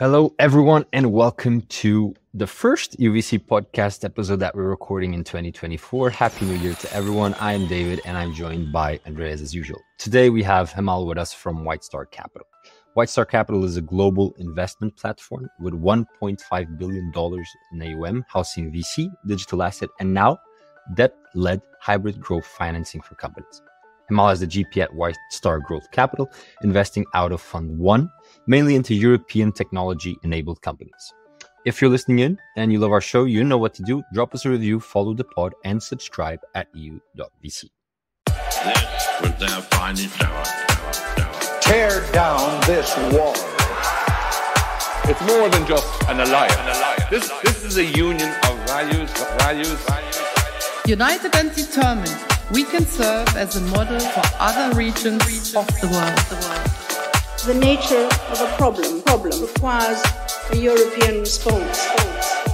[0.00, 6.08] Hello, everyone, and welcome to the first EUVC podcast episode that we're recording in 2024.
[6.08, 7.34] Happy New Year to everyone.
[7.34, 9.78] I am David, and I'm joined by Andreas as usual.
[9.98, 12.46] Today, we have Hemal with us from White Star Capital.
[12.94, 17.12] White Star Capital is a global investment platform with $1.5 billion
[17.74, 20.38] in AUM, housing VC, digital asset, and now
[20.94, 23.60] debt led hybrid growth financing for companies.
[24.10, 26.30] Hemal is the GP at White Star Growth Capital,
[26.62, 28.10] investing out of Fund 1,
[28.46, 31.12] mainly into European technology enabled companies.
[31.66, 34.02] If you're listening in and you love our show, you know what to do.
[34.14, 37.68] Drop us a review, follow the pod, and subscribe at eu.vc.
[38.26, 40.44] This was their finest hour.
[41.60, 43.34] Tear down this wall.
[45.04, 47.10] It's more than just an alliance.
[47.10, 50.20] This, this is a union of values, values, values.
[50.86, 52.16] United and determined,
[52.52, 56.18] we can serve as a model for other regions of the world.
[56.30, 56.89] The
[57.48, 60.02] nature of a problem problem requires
[60.50, 61.88] a European response.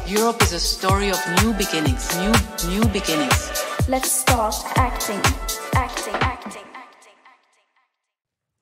[0.06, 2.32] Europe is a story of new beginnings, new
[2.70, 3.50] new beginnings.
[3.88, 5.20] Let's start acting,
[5.74, 7.14] acting, acting, acting.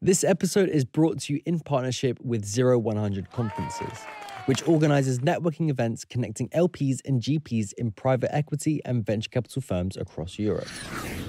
[0.00, 3.98] This episode is brought to you in partnership with 0100 Conferences,
[4.46, 9.98] which organizes networking events connecting LPs and GPs in private equity and venture capital firms
[9.98, 10.68] across Europe.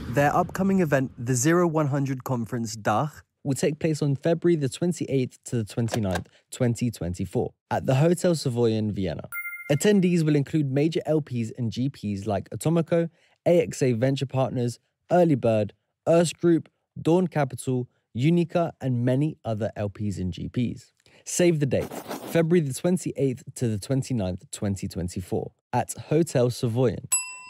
[0.09, 3.11] Their upcoming event, the 0100 Conference DACH,
[3.45, 8.71] will take place on February the 28th to the 29th, 2024, at the Hotel Savoy
[8.71, 9.29] in Vienna.
[9.71, 13.09] Attendees will include major LPs and GPs like Atomico,
[13.47, 14.79] AXA Venture Partners,
[15.11, 15.73] Early Bird,
[16.07, 20.91] Erste Group, Dawn Capital, Uniqa, and many other LPs and GPs.
[21.23, 21.91] Save the date,
[22.31, 27.05] February the 28th to the 29th, 2024, at Hotel Savoyen.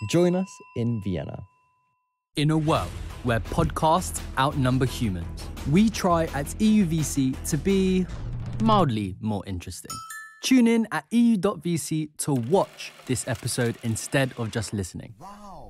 [0.09, 1.43] Join us in Vienna.
[2.35, 2.91] In a world
[3.23, 8.05] where podcasts outnumber humans, we try at EUVC to be
[8.61, 9.91] mildly more interesting.
[10.41, 15.15] Tune in at EU.vc to watch this episode instead of just listening.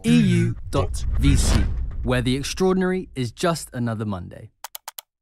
[0.05, 1.67] EU.vc,
[2.01, 4.49] where the extraordinary is just another Monday.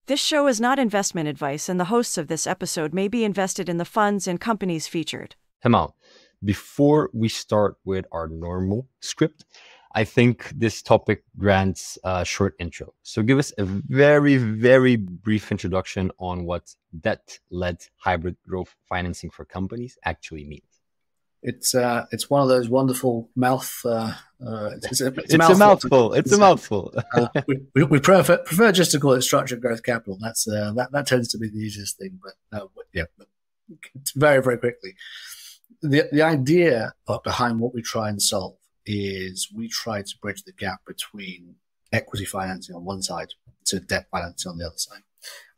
[0.05, 3.67] This show is not investment advice, and the hosts of this episode may be invested
[3.67, 5.35] in the funds and companies featured.
[5.65, 5.91] Hemal,
[6.41, 9.43] before we start with our normal script,
[9.95, 12.93] I think this topic grants a short intro.
[13.03, 19.45] So give us a very, very brief introduction on what debt-led hybrid growth financing for
[19.45, 20.63] companies actually means.
[21.45, 23.81] It's uh, it's one of those wonderful mouth.
[23.83, 24.13] Uh,
[24.45, 26.13] uh, it's, a, it's, it's a mouthful.
[26.13, 26.93] It's a mouthful.
[27.13, 30.17] uh, we, we, we prefer, prefer just to call it structured growth capital.
[30.21, 32.17] That's uh, that that tends to be the easiest thing.
[32.23, 33.27] But uh, yeah, but
[33.93, 34.95] it's very very quickly.
[35.81, 36.93] The the idea
[37.25, 38.55] behind what we try and solve
[38.85, 41.55] is we try to bridge the gap between
[41.91, 43.29] equity financing on one side
[43.65, 45.01] to debt financing on the other side.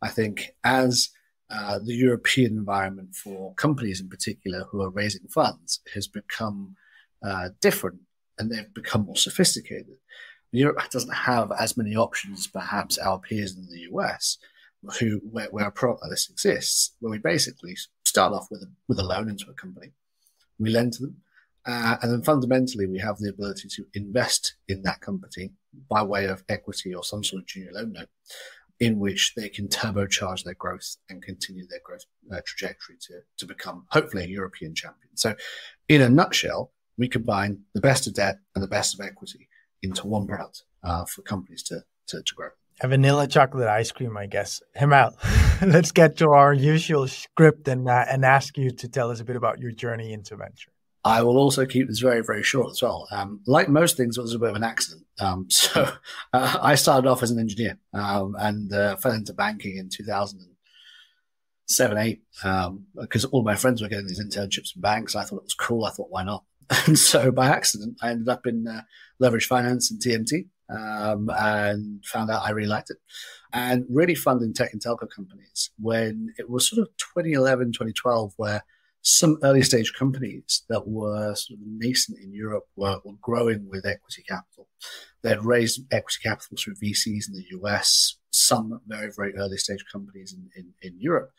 [0.02, 1.10] I think as
[1.50, 6.76] uh, the European environment for companies in particular who are raising funds has become
[7.24, 8.00] uh, different
[8.38, 9.98] and they've become more sophisticated.
[10.52, 14.38] Europe doesn't have as many options perhaps our peers in the US,
[15.00, 17.76] who where, where a product like this exists, where we basically
[18.06, 19.92] start off with a, with a loan into a company,
[20.60, 21.18] we lend to them,
[21.66, 25.52] uh, and then fundamentally, we have the ability to invest in that company
[25.90, 28.10] by way of equity or some sort of junior loan note
[28.80, 33.46] in which they can turbocharge their growth and continue their growth uh, trajectory to, to
[33.46, 35.16] become hopefully a European champion.
[35.16, 35.36] So
[35.88, 39.48] in a nutshell, we combine the best of debt and the best of equity
[39.82, 42.50] into one product uh, for companies to, to, to grow.
[42.82, 44.62] A vanilla chocolate ice cream, I guess.
[44.78, 45.14] Hemal.
[45.66, 49.24] Let's get to our usual script and, uh, and ask you to tell us a
[49.24, 50.72] bit about your journey into venture.
[51.06, 53.08] I will also keep this very, very short as well.
[53.12, 55.06] Um, like most things, it was a bit of an accident.
[55.20, 55.92] Um, so
[56.34, 61.98] uh, I started off as an engineer um, and uh, fell into banking in 2007,
[61.98, 62.22] 8,
[63.00, 65.16] because um, all my friends were getting these internships in banks.
[65.16, 65.86] I thought it was cool.
[65.86, 66.44] I thought, why not?
[66.88, 68.82] And so by accident, I ended up in uh,
[69.20, 72.98] leverage finance and TMT um, and found out I really liked it.
[73.54, 78.64] And really funding tech and telco companies when it was sort of 2011, 2012, where
[79.08, 83.86] some early stage companies that were sort of nascent in Europe were, were growing with
[83.86, 84.68] equity capital.
[85.22, 90.34] They'd raised equity capital through VCs in the US, some very, very early stage companies
[90.34, 91.30] in, in, in Europe.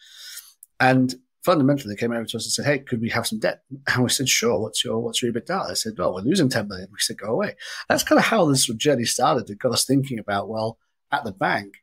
[0.78, 1.12] And
[1.44, 3.62] fundamentally, they came over to us and said, Hey, could we have some debt?
[3.92, 4.60] And we said, Sure.
[4.60, 5.66] What's your, what's your EBITDA?
[5.66, 6.86] They said, Well, we're losing 10 million.
[6.92, 7.56] We said, Go away.
[7.88, 9.50] That's kind of how this journey started.
[9.50, 10.78] It got us thinking about, well,
[11.10, 11.74] at the bank,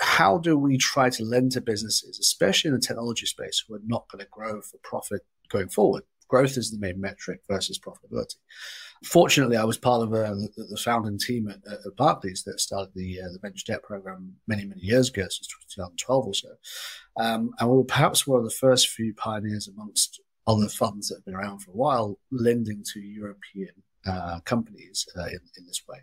[0.00, 3.82] how do we try to lend to businesses, especially in the technology space, who are
[3.86, 6.02] not going to grow for profit going forward?
[6.28, 8.36] growth is the main metric versus profitability.
[9.04, 13.20] Fortunately, I was part of the, the, founding team at, at, Barclays that started the
[13.20, 16.48] uh, the venture debt program many many years ago, since 2012 or so,
[17.16, 21.16] um, and we were perhaps one of the first few pioneers amongst other funds that
[21.16, 23.70] have been around for a while, lending to European
[24.06, 25.98] uh, companies uh, in, in this way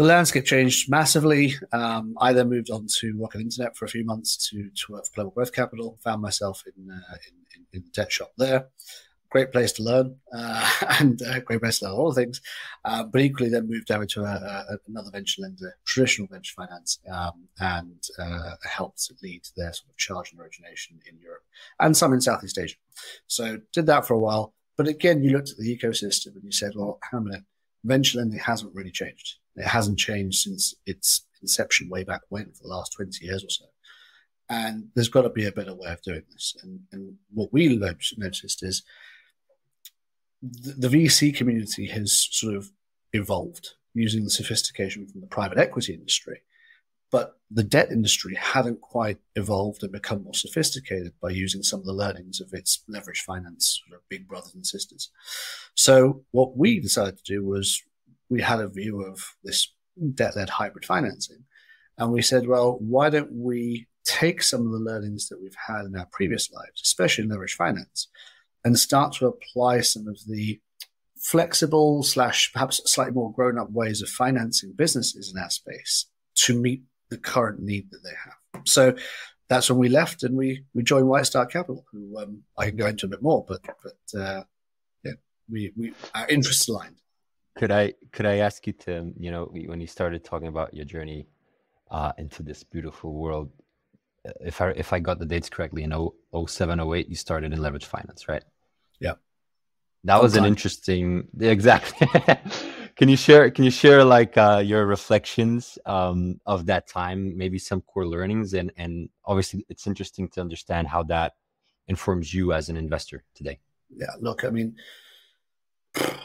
[0.00, 1.52] the landscape changed massively.
[1.72, 5.04] Um, I then moved on to Rocket Internet for a few months to, to work
[5.04, 5.98] for Global Growth Capital.
[6.04, 8.68] Found myself in, uh, in, in, the tech shop there.
[9.28, 10.70] Great place to learn uh,
[11.00, 12.40] and uh, great place to learn all things.
[12.82, 16.98] Uh, but equally, then moved over to a, a, another venture lender, traditional venture finance,
[17.12, 21.44] um, and uh, helped lead their sort of charge and origination in Europe
[21.78, 22.76] and some in Southeast Asia.
[23.26, 24.54] So did that for a while.
[24.78, 27.42] But again, you looked at the ecosystem and you said, well, how many
[27.84, 29.36] venture lending hasn't really changed.
[29.56, 33.50] It hasn't changed since its inception way back when for the last 20 years or
[33.50, 33.66] so.
[34.48, 36.56] And there's got to be a better way of doing this.
[36.62, 38.82] And, and what we noticed is
[40.42, 42.70] the, the VC community has sort of
[43.12, 46.42] evolved using the sophistication from the private equity industry.
[47.10, 51.86] But the debt industry hadn't quite evolved and become more sophisticated by using some of
[51.86, 55.10] the learnings of its leverage finance sort of big brothers and sisters.
[55.74, 57.82] So what we decided to do was
[58.30, 59.74] we had a view of this
[60.14, 61.44] debt-led hybrid financing.
[61.98, 65.84] And we said, well, why don't we take some of the learnings that we've had
[65.84, 68.08] in our previous lives, especially in leverage finance,
[68.64, 70.60] and start to apply some of the
[71.18, 76.58] flexible slash perhaps slightly more grown up ways of financing businesses in our space to
[76.58, 78.62] meet the current need that they have.
[78.66, 78.94] So
[79.48, 82.76] that's when we left and we, we joined White Star Capital, who um, I can
[82.76, 84.44] go into a bit more, but but uh,
[85.04, 85.12] yeah,
[85.50, 86.96] we, we our interests aligned.
[87.56, 90.84] Could I could I ask you to you know when you started talking about your
[90.84, 91.26] journey
[91.90, 93.50] uh, into this beautiful world,
[94.40, 95.92] if I if I got the dates correctly, in
[96.46, 98.44] 07, 08, you started in leverage finance, right?
[99.00, 99.14] Yeah,
[100.04, 102.08] that was an interesting exactly.
[103.00, 107.58] can you share can you share like uh, your reflections um, of that time maybe
[107.58, 111.32] some core learnings and and obviously it's interesting to understand how that
[111.88, 113.58] informs you as an investor today
[113.96, 114.76] yeah look i mean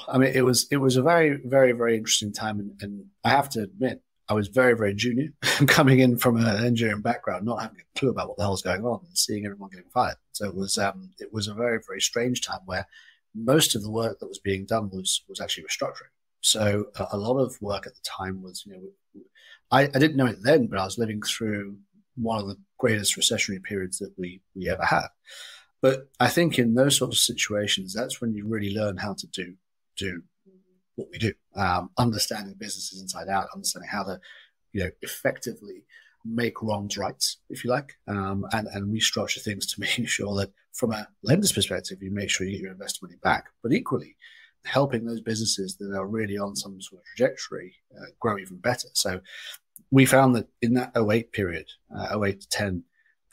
[0.08, 2.60] i mean it was it was a very very very interesting time.
[2.60, 5.30] And, and i have to admit i was very very junior
[5.68, 8.62] coming in from an engineering background not having a clue about what the hell was
[8.62, 10.18] going on and seeing everyone getting fired.
[10.34, 12.88] So it was um it was a very very strange time where
[13.34, 16.14] most of the work that was being done was was actually restructuring.
[16.42, 19.22] So uh, a lot of work at the time was, you know,
[19.72, 21.78] I, I didn't know it then, but I was living through
[22.16, 25.08] one of the greatest recessionary periods that we, we ever had.
[25.86, 29.28] But I think in those sorts of situations, that's when you really learn how to
[29.28, 29.54] do,
[29.96, 30.24] do
[30.96, 34.20] what we do, um, understanding businesses inside out, understanding how to,
[34.74, 35.84] you know, effectively
[36.26, 40.52] make wrongs rights, if you like, um, and, and restructure things to make sure that
[40.74, 43.50] from a lender's perspective, you make sure you get your invested money back.
[43.62, 44.16] But equally,
[44.64, 48.88] helping those businesses that are really on some sort of trajectory uh, grow even better.
[48.94, 49.22] So
[49.92, 52.84] we found that in that 08 period, uh, 08 to 10,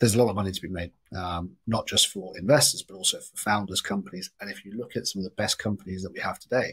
[0.02, 3.18] there's a lot of money to be made, um, not just for investors, but also
[3.18, 4.32] for founders, companies.
[4.40, 6.72] And if you look at some of the best companies that we have today,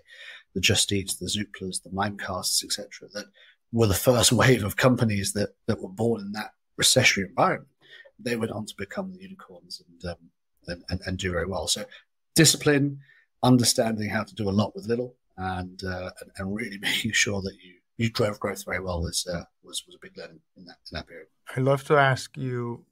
[0.55, 3.27] the Just Eats, the Zooplas, the Mimecasts, etc., that
[3.71, 7.69] were the first wave of companies that, that were born in that recessionary environment,
[8.17, 10.17] they went on to become the unicorns and, um,
[10.65, 11.67] and, and, and do very well.
[11.67, 11.85] So
[12.33, 12.99] discipline,
[13.43, 17.43] understanding how to do a lot with little and uh, and, and, really making sure
[17.43, 20.65] that you you drove growth very well was uh, was was a big learning in
[20.65, 21.27] that in that period.
[21.55, 22.85] I'd love to ask you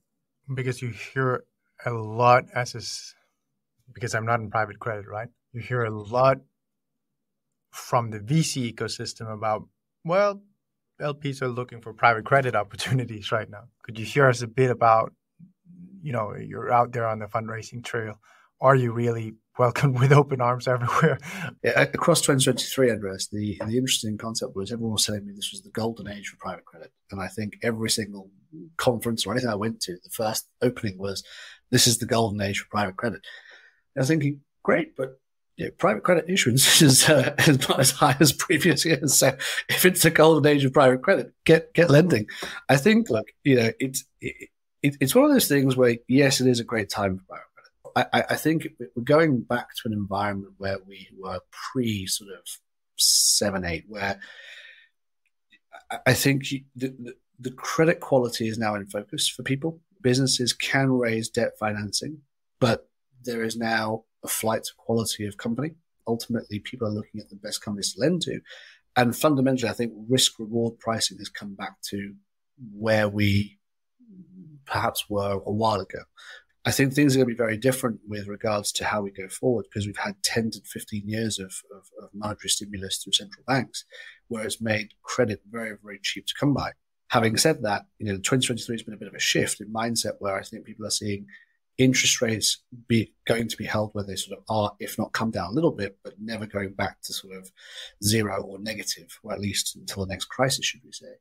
[0.53, 1.43] because you hear
[1.85, 3.13] a lot as is
[3.93, 5.29] because I'm not in private credit, right?
[5.53, 6.37] You hear a lot
[7.71, 9.63] from the VC ecosystem about
[10.03, 10.41] well,
[11.01, 13.63] LPs are looking for private credit opportunities right now.
[13.83, 15.13] Could you share us a bit about
[16.01, 18.19] you know you're out there on the fundraising trail?
[18.59, 21.19] Are you really welcomed with open arms everywhere.
[21.63, 25.61] Yeah, across 2023, Andreas, the, the interesting concept was everyone was telling me this was
[25.61, 26.91] the golden age for private credit.
[27.11, 28.29] And I think every single
[28.77, 31.23] conference or anything I went to, the first opening was,
[31.71, 33.21] this is the golden age for private credit.
[33.95, 35.19] And I was thinking, great, but
[35.77, 39.15] private credit issuance is, uh, is not as high as previous years.
[39.15, 39.35] So
[39.69, 42.27] if it's a golden age of private credit, get get lending.
[42.69, 44.49] I think, look, you know, it's it,
[44.83, 47.47] it's one of those things where yes, it is a great time for private
[47.97, 52.45] I, I think we're going back to an environment where we were pre sort of
[52.97, 54.19] seven, eight, where
[56.05, 56.43] I think
[56.75, 59.79] the, the, the credit quality is now in focus for people.
[60.01, 62.19] Businesses can raise debt financing,
[62.59, 62.89] but
[63.23, 65.71] there is now a flight to quality of company.
[66.07, 68.39] Ultimately, people are looking at the best companies to lend to.
[68.95, 72.13] And fundamentally, I think risk reward pricing has come back to
[72.73, 73.59] where we
[74.65, 75.99] perhaps were a while ago,
[76.67, 79.29] I think things are going to be very different with regards to how we go
[79.29, 83.45] forward because we've had 10 to 15 years of, of, of monetary stimulus through central
[83.47, 83.85] banks,
[84.27, 86.71] where it's made credit very, very cheap to come by.
[87.11, 90.15] Having said that, you know, 2023 has been a bit of a shift in mindset
[90.19, 91.27] where I think people are seeing
[91.77, 95.31] interest rates be going to be held where they sort of are, if not come
[95.31, 97.49] down a little bit, but never going back to sort of
[98.03, 101.13] zero or negative, or at least until the next crisis, should we say.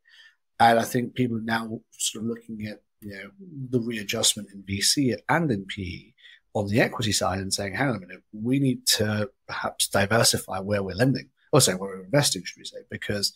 [0.59, 3.31] And I think people are now sort of looking at you know,
[3.71, 6.13] the readjustment in VC and in PE
[6.55, 10.59] on the equity side and saying, hang on a minute, we need to perhaps diversify
[10.59, 13.33] where we're lending or say where we're investing, should we say, because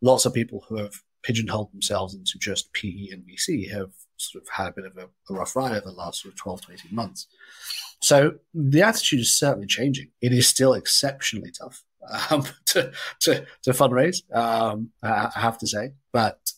[0.00, 4.48] lots of people who have pigeonholed themselves into just PE and VC have sort of
[4.48, 6.72] had a bit of a, a rough ride over the last sort of 12 to
[6.72, 7.26] 18 months.
[8.00, 10.10] So the attitude is certainly changing.
[10.22, 11.82] It is still exceptionally tough
[12.30, 16.49] um, to, to, to fundraise, um, I have to say, but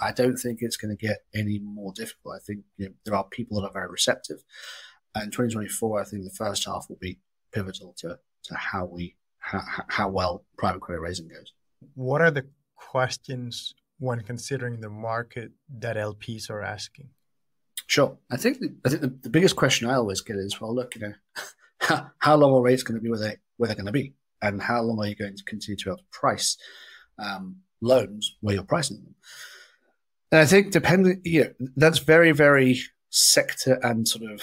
[0.00, 2.36] I don't think it's going to get any more difficult.
[2.36, 4.42] I think you know, there are people that are very receptive,
[5.14, 7.18] and 2024, I think the first half will be
[7.52, 11.52] pivotal to to how we how, how well private credit raising goes.
[11.94, 17.08] What are the questions when considering the market that LPs are asking?
[17.86, 20.74] Sure, I think the, I think the, the biggest question I always get is, well,
[20.74, 21.14] look, you know,
[21.80, 24.14] how, how long are rates going to be where they where they're going to be,
[24.42, 26.56] and how long are you going to continue to be able to price
[27.18, 29.14] um, loans where you're pricing them?
[30.32, 32.80] And I think depending, you know, that's very, very
[33.10, 34.42] sector and sort of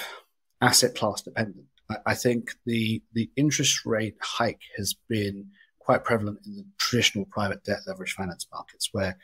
[0.61, 1.65] asset class dependent.
[1.89, 5.47] I, I think the the interest rate hike has been
[5.79, 9.17] quite prevalent in the traditional private debt leverage finance markets, where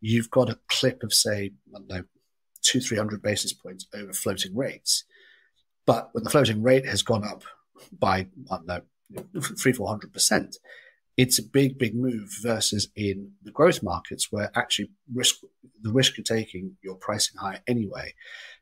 [0.00, 2.04] you've got a clip of say, I don't know,
[2.62, 5.04] two, three hundred basis points over floating rates.
[5.84, 7.44] But when the floating rate has gone up
[7.96, 8.80] by, I don't know,
[9.60, 10.56] three, four hundred percent,
[11.16, 15.36] it's a big, big move versus in the growth markets where actually risk,
[15.80, 18.12] the risk you're taking, you're pricing higher anyway.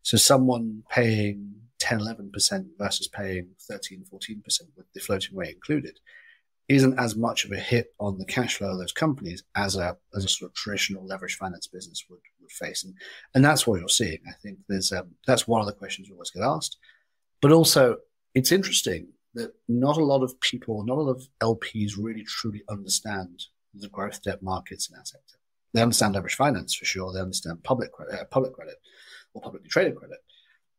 [0.03, 4.45] So someone paying 10, 11% versus paying 13, 14%
[4.77, 5.99] with the floating rate included
[6.69, 9.97] isn't as much of a hit on the cash flow of those companies as a,
[10.17, 12.85] as a sort of traditional leverage finance business would, would face.
[12.85, 12.95] And,
[13.35, 14.19] and that's what you're seeing.
[14.27, 16.79] I think there's, um, that's one of the questions we always get asked,
[17.43, 17.97] but also
[18.35, 22.63] it's interesting that not a lot of people, not a lot of LPs really truly
[22.69, 25.37] understand the growth debt markets in our sector.
[25.73, 27.13] They understand leverage finance for sure.
[27.13, 28.77] They understand public credit, uh, public credit
[29.35, 30.19] or publicly traded credit.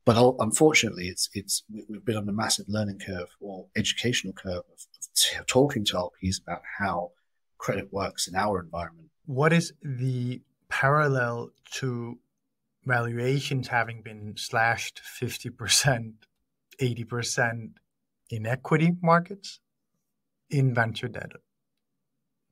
[0.05, 5.39] But unfortunately, it's it's we've been on a massive learning curve or educational curve of,
[5.39, 7.11] of talking to LPs about how
[7.57, 9.09] credit works in our environment.
[9.25, 12.19] What is the parallel to
[12.85, 16.13] valuations having been slashed 50%,
[16.79, 17.69] 80%
[18.29, 19.59] in equity markets
[20.49, 21.31] in venture debt.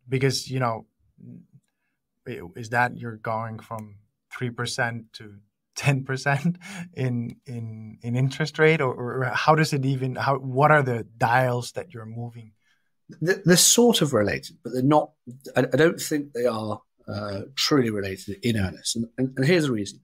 [0.07, 0.85] Because you know
[2.25, 3.95] is that you're going from
[4.33, 5.35] 3% to
[5.77, 6.55] 10%
[6.93, 8.81] in in in interest rate?
[8.81, 12.51] Or, or, how does it even how what are the dials that you're moving?
[13.21, 15.11] They're sort of related but they're not
[15.57, 18.95] i, don't think they are uh, truly related in earnest.
[18.95, 19.99] And, and, and here's the reason.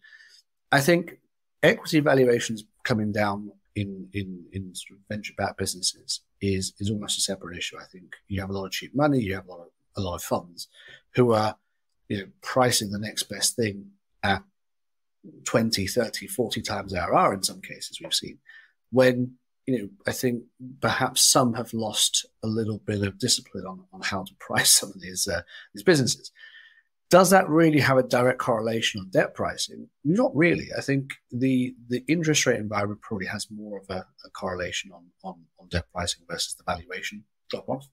[0.71, 1.19] I think
[1.63, 7.17] equity valuations coming down in in in sort of venture backed businesses is is almost
[7.17, 7.77] a separate issue.
[7.77, 10.01] I think you have a lot of cheap money, you have a lot of a
[10.01, 10.67] lot of funds
[11.15, 11.55] who are
[12.07, 13.91] you know pricing the next best thing
[14.23, 14.43] at
[15.45, 18.39] 20, 30, 40 times IRR in some cases we've seen.
[18.91, 19.35] When
[19.65, 20.45] you know, I think
[20.81, 24.89] perhaps some have lost a little bit of discipline on, on how to price some
[24.89, 25.41] of these uh,
[25.73, 26.31] these businesses.
[27.09, 29.87] Does that really have a direct correlation on debt pricing?
[30.03, 30.67] Not really.
[30.77, 35.05] I think the the interest rate environment probably has more of a, a correlation on,
[35.23, 37.87] on, on debt pricing versus the valuation drop off.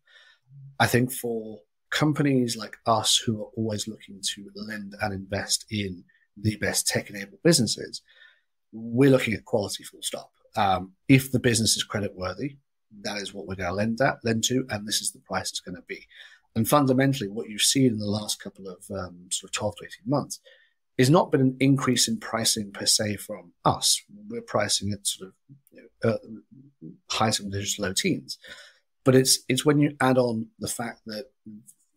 [0.78, 6.04] I think for companies like us who are always looking to lend and invest in
[6.37, 8.02] the best tech enabled businesses,
[8.73, 10.30] we're looking at quality full stop.
[10.56, 12.56] Um, if the business is credit worthy,
[13.02, 15.50] that is what we're going to lend at, lend to, and this is the price
[15.50, 16.06] it's going to be.
[16.56, 19.84] And fundamentally, what you've seen in the last couple of um, sort of 12 to
[19.84, 20.40] 18 months
[20.96, 24.02] is not been an increase in pricing per se from us.
[24.28, 25.34] We're pricing at sort of
[25.70, 28.38] you know, uh, high single digits, low teens.
[29.04, 31.26] But it's it's when you add on the fact that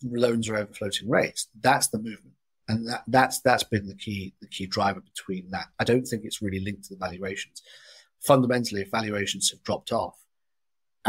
[0.03, 2.35] loans are over floating rates, that's the movement.
[2.67, 5.67] And that, that's that's been the key the key driver between that.
[5.79, 7.63] I don't think it's really linked to the valuations.
[8.19, 10.19] Fundamentally, if valuations have dropped off,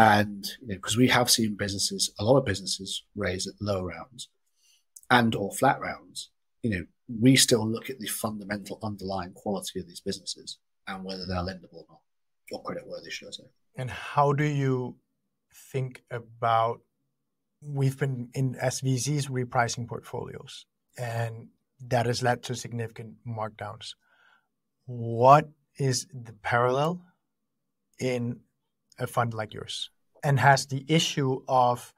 [0.00, 3.82] and because you know, we have seen businesses, a lot of businesses raise at low
[3.82, 4.28] rounds
[5.10, 6.30] and or flat rounds,
[6.62, 6.86] you know,
[7.20, 11.74] we still look at the fundamental underlying quality of these businesses and whether they're lendable
[11.74, 12.00] or not,
[12.50, 13.44] or credit worthy, should I say.
[13.76, 14.96] And how do you
[15.72, 16.80] think about
[17.62, 20.64] we've been in SVCs repricing portfolios
[20.96, 21.48] and
[21.88, 23.94] that has led to significant markdowns.
[24.86, 27.02] What is the parallel
[27.98, 28.40] in
[29.00, 29.90] a fund like yours
[30.22, 31.92] and has the issue of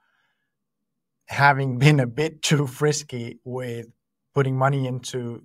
[1.27, 3.87] having been a bit too frisky with
[4.33, 5.43] putting money into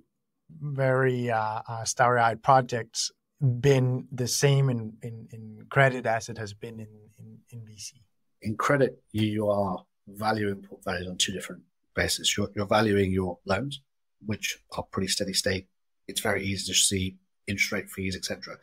[0.49, 6.53] very uh, uh, starry-eyed projects been the same in, in, in credit as it has
[6.53, 6.87] been in,
[7.17, 7.93] in, in VC?
[8.41, 11.61] In credit, you are valuing portfolios on two different
[11.95, 12.35] basis.
[12.35, 13.81] You're, you're valuing your loans,
[14.25, 15.67] which are pretty steady state.
[16.07, 18.57] It's very easy to see interest rate fees, etc.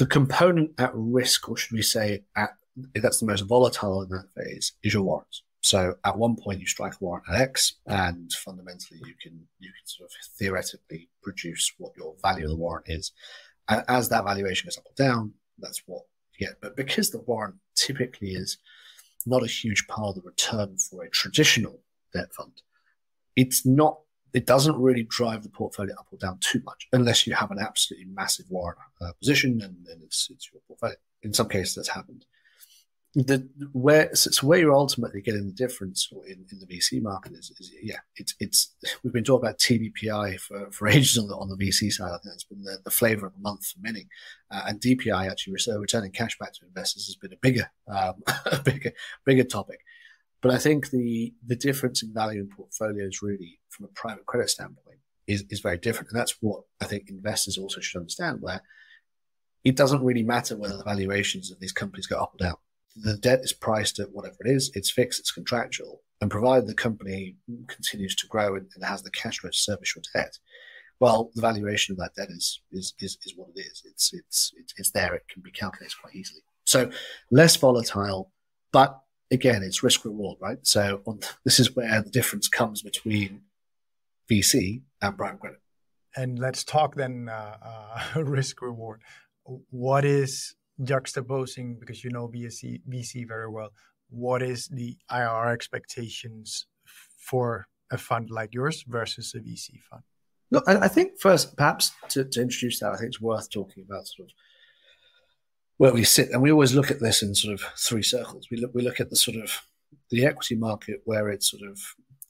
[0.00, 2.54] The component at risk, or should we say, at
[2.94, 5.42] that's the most volatile in that phase, is your warrants.
[5.60, 9.68] So at one point you strike a warrant at X, and fundamentally you can you
[9.68, 13.12] can sort of theoretically produce what your value of the warrant is.
[13.68, 16.62] And as that valuation goes up or down, that's what you get.
[16.62, 18.56] But because the warrant typically is
[19.26, 21.78] not a huge part of the return for a traditional
[22.14, 22.62] debt fund.
[23.36, 23.98] It's not,
[24.32, 27.58] it doesn't really drive the portfolio up or down too much unless you have an
[27.58, 30.96] absolutely massive warrant uh, position and then it's, it's your portfolio.
[31.22, 32.24] In some cases, that's happened.
[33.14, 37.50] The where so where you're ultimately getting the difference in, in the VC market is,
[37.58, 38.72] is, yeah it's it's
[39.02, 42.18] we've been talking about TVPI for, for ages on the on the VC side I
[42.18, 44.06] think it's been the, the flavor of the month for many
[44.52, 48.62] uh, and DPI actually returning cash back to investors has been a bigger um, a
[48.62, 48.92] bigger
[49.26, 49.80] bigger topic
[50.42, 54.50] but I think the the difference in value in portfolios really from a private credit
[54.50, 56.10] standpoint is, is very different.
[56.10, 58.62] And that's what I think investors also should understand where
[59.64, 62.56] it doesn't really matter whether the valuations of these companies go up or down.
[62.96, 66.02] The debt is priced at whatever it is, it's fixed, it's contractual.
[66.20, 67.36] And provided the company
[67.68, 70.38] continues to grow and, and has the cash flow to service your debt,
[70.98, 73.82] well, the valuation of that debt is, is, is, is what it is.
[73.86, 75.14] It's, it's, it's, it's there.
[75.14, 76.42] It can be calculated quite easily.
[76.64, 76.90] So
[77.30, 78.30] less volatile,
[78.70, 80.58] but again, it's risk reward, right?
[80.62, 83.42] So on, this is where the difference comes between
[84.30, 85.60] VC and private credit.
[86.16, 87.56] And let's talk then uh,
[88.16, 89.00] uh, risk reward.
[89.70, 93.70] What is juxtaposing because you know VC, VC very well?
[94.08, 96.66] What is the IR expectations
[97.16, 100.02] for a fund like yours versus a VC fund?
[100.50, 103.84] Look, I, I think first, perhaps to, to introduce that, I think it's worth talking
[103.88, 104.34] about sort of
[105.80, 108.48] where we sit, and we always look at this in sort of three circles.
[108.50, 109.62] We look we look at the sort of
[110.10, 111.78] the equity market where it's sort of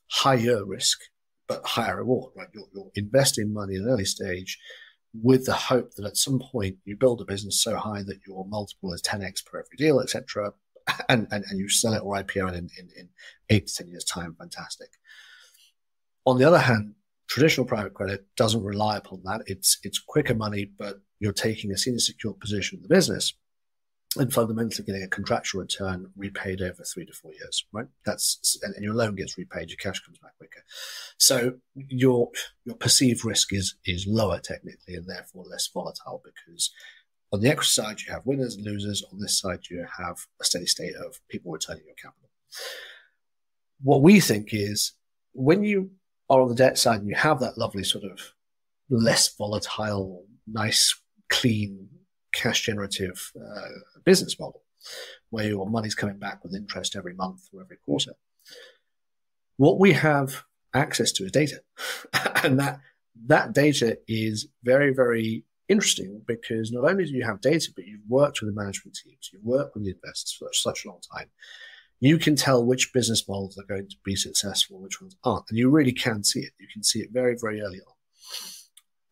[0.09, 1.01] higher risk
[1.49, 2.33] but higher reward.
[2.37, 4.57] Right, you're, you're investing money in an early stage
[5.21, 8.47] with the hope that at some point you build a business so high that your
[8.47, 10.53] multiple is 10x per every deal, etc.
[11.09, 13.09] And, and, and you sell it or IPO in, in, in
[13.49, 14.35] eight to 10 years' time.
[14.39, 14.89] Fantastic.
[16.25, 16.95] On the other hand,
[17.29, 19.43] traditional private credit doesn't rely upon that.
[19.47, 23.35] It's, it's quicker money, but you're taking a senior secured position in the business
[24.17, 27.87] and fundamentally getting a contractual return repaid over three to four years, right?
[28.05, 30.63] That's and, your loan gets repaid, your cash comes back quicker.
[31.19, 32.31] So your
[32.65, 36.73] your perceived risk is is lower technically and therefore less volatile because
[37.33, 39.05] on the equity side you have winners and losers.
[39.13, 42.31] On this side you have a steady state of people returning your capital.
[43.83, 44.93] What we think is
[45.35, 45.93] when you
[46.29, 48.21] are on the debt side and you have that lovely sort of
[48.89, 51.89] less volatile, nice, clean
[52.41, 54.63] cash generative uh, business model
[55.31, 58.13] where your money's coming back with interest every month or every quarter.
[59.57, 61.61] What we have access to is data.
[62.45, 62.81] and that
[63.27, 68.09] that data is very, very interesting because not only do you have data, but you've
[68.09, 71.29] worked with the management teams, you've worked with the investors for such a long time.
[72.01, 75.45] You can tell which business models are going to be successful, which ones aren't.
[75.51, 76.53] And you really can see it.
[76.59, 77.95] You can see it very, very early on.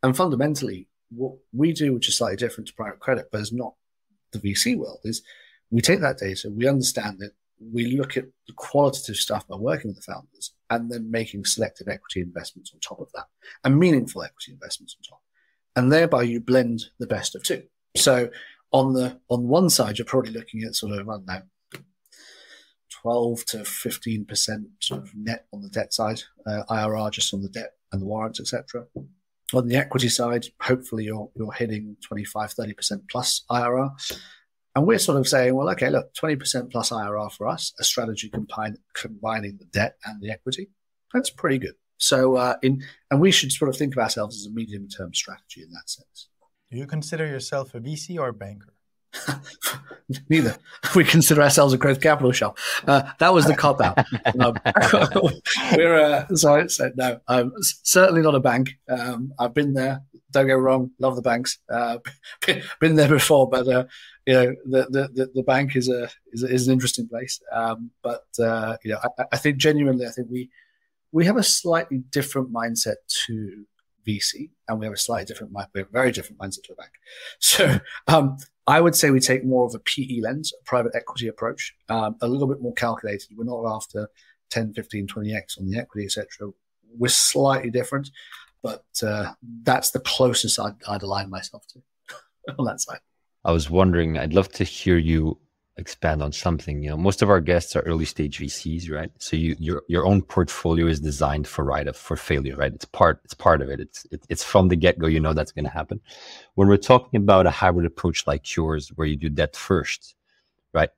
[0.02, 3.74] And fundamentally, what we do, which is slightly different to private credit, but is not
[4.32, 5.22] the VC world, is
[5.70, 7.32] we take that data, we understand it,
[7.72, 11.88] we look at the qualitative stuff by working with the founders, and then making selective
[11.88, 13.26] equity investments on top of that,
[13.64, 15.22] and meaningful equity investments on top,
[15.76, 17.62] and thereby you blend the best of two.
[17.96, 18.30] So
[18.72, 21.42] on the on one side, you're probably looking at sort of I don't know.
[23.02, 27.48] 12 to 15% sort of net on the debt side, uh, IRR just on the
[27.48, 28.86] debt and the warrants, etc
[29.54, 33.90] on the equity side, hopefully you're you're hitting 25, 30% plus IRR.
[34.74, 38.28] And we're sort of saying, well, okay, look, 20% plus IRR for us, a strategy
[38.28, 40.70] combine, combining the debt and the equity.
[41.12, 41.74] That's pretty good.
[41.96, 45.12] So, uh, in and we should sort of think of ourselves as a medium term
[45.14, 46.28] strategy in that sense.
[46.70, 48.74] Do you consider yourself a VC or a banker?
[50.28, 50.56] Neither.
[50.94, 52.58] We consider ourselves a growth capital shop.
[52.86, 53.98] Uh, that was the cop out.
[54.38, 54.56] Um,
[55.76, 56.66] we're uh, so
[56.96, 58.78] no, I'm certainly not a bank.
[58.88, 60.02] Um, I've been there.
[60.30, 60.90] Don't get wrong.
[60.98, 61.58] Love the banks.
[61.70, 61.98] Uh,
[62.80, 63.84] been there before, but uh,
[64.26, 67.40] you know the, the, the bank is a is, is an interesting place.
[67.52, 70.50] Um, but uh, you know, I, I think genuinely, I think we
[71.12, 73.66] we have a slightly different mindset to
[74.08, 76.76] VC, and we have a slightly different, we have a very different mindset to a
[76.76, 76.90] bank.
[77.40, 81.28] So um, I would say we take more of a PE lens, a private equity
[81.28, 83.28] approach, um, a little bit more calculated.
[83.36, 84.08] We're not after
[84.50, 86.50] 10, 15, 20x on the equity, etc.
[86.96, 88.10] We're slightly different,
[88.62, 91.82] but uh, that's the closest I'd, I'd align myself to
[92.58, 93.00] on that side.
[93.44, 95.38] I was wondering, I'd love to hear you
[95.78, 96.82] expand on something.
[96.82, 99.10] You know, most of our guests are early stage VCs, right?
[99.18, 102.72] So you your your own portfolio is designed for write off for failure, right?
[102.72, 103.80] It's part it's part of it.
[103.80, 105.06] It's it, it's from the get go.
[105.06, 106.00] You know that's going to happen.
[106.54, 110.14] When we're talking about a hybrid approach like yours, where you do debt first,
[110.74, 110.90] right?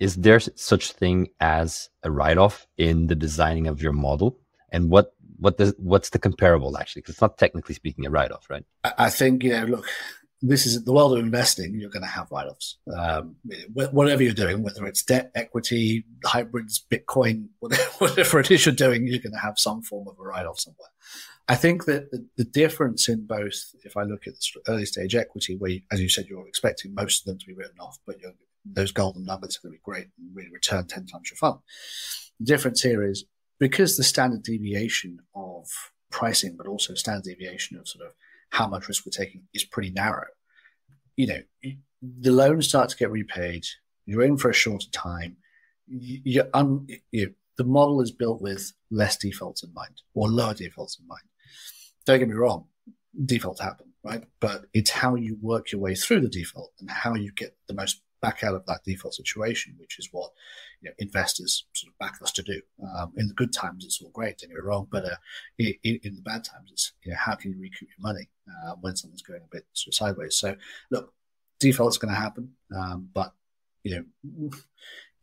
[0.00, 4.38] Is there such thing as a write off in the designing of your model?
[4.70, 7.02] And what what does what's the comparable actually?
[7.02, 8.64] Because it's not technically speaking a write off, right?
[8.98, 9.66] I think you know.
[9.66, 9.86] Look,
[10.46, 11.74] this is the world of investing.
[11.74, 13.36] You're going to have write-offs, um,
[13.72, 17.46] whatever you're doing, whether it's debt, equity, hybrids, Bitcoin,
[17.98, 20.90] whatever it is you're doing, you're going to have some form of a write-off somewhere.
[21.48, 24.34] I think that the, the, difference in both, if I look at
[24.68, 27.54] early stage equity, where, you, as you said, you're expecting most of them to be
[27.54, 28.16] written off, but
[28.64, 31.60] those golden nuggets are going to be great and really return 10 times your fund.
[32.38, 33.24] The difference here is
[33.58, 35.68] because the standard deviation of
[36.10, 38.12] pricing, but also standard deviation of sort of
[38.54, 40.28] how much risk we're taking is pretty narrow.
[41.16, 43.64] You know, the loans start to get repaid.
[44.06, 45.36] You're in for a shorter time.
[45.88, 50.98] You're un, you the model is built with less defaults in mind or lower defaults
[51.00, 51.22] in mind.
[52.06, 52.66] Don't get me wrong,
[53.24, 54.24] defaults happen, right?
[54.40, 57.74] But it's how you work your way through the default and how you get the
[57.74, 60.30] most back out of that default situation, which is what
[60.80, 62.58] you know, investors sort of back us to do.
[62.96, 65.16] Um, in the good times, it's all great, don't get me wrong, but uh,
[65.58, 68.76] in, in, the bad times, it's you know, how can you recoup your money uh,
[68.80, 70.36] when something's going a bit sort of sideways?
[70.36, 70.56] So,
[70.90, 71.12] look,
[71.60, 73.34] default's going to happen, um, but
[73.82, 74.50] you know,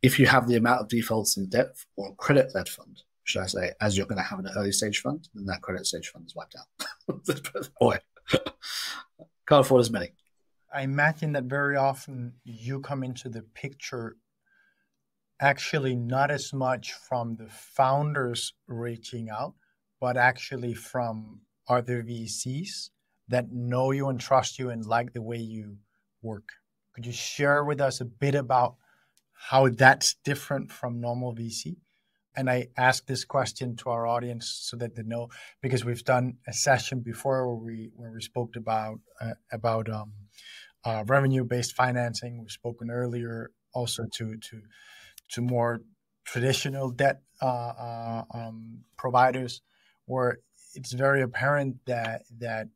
[0.00, 3.72] if you have the amount of defaults in debt or credit-led fund, should I say,
[3.80, 6.36] as you're going to have an early stage fund, then that credit stage fund is
[6.36, 7.24] wiped out.
[7.80, 7.98] Boy,
[9.48, 10.12] can't afford as many.
[10.74, 14.16] I imagine that very often you come into the picture
[15.40, 19.54] actually not as much from the founders reaching out,
[20.00, 22.90] but actually from other VCs
[23.28, 25.76] that know you and trust you and like the way you
[26.22, 26.48] work.
[26.94, 28.76] Could you share with us a bit about
[29.32, 31.76] how that's different from normal VC?
[32.34, 35.28] And I ask this question to our audience so that they know
[35.60, 40.12] because we've done a session before where we where we spoke about uh, about um,
[40.84, 42.40] uh, revenue-based financing.
[42.40, 44.62] We've spoken earlier also to to
[45.30, 45.80] to more
[46.24, 49.62] traditional debt uh, uh, um, providers,
[50.06, 50.38] where
[50.74, 52.68] it's very apparent that that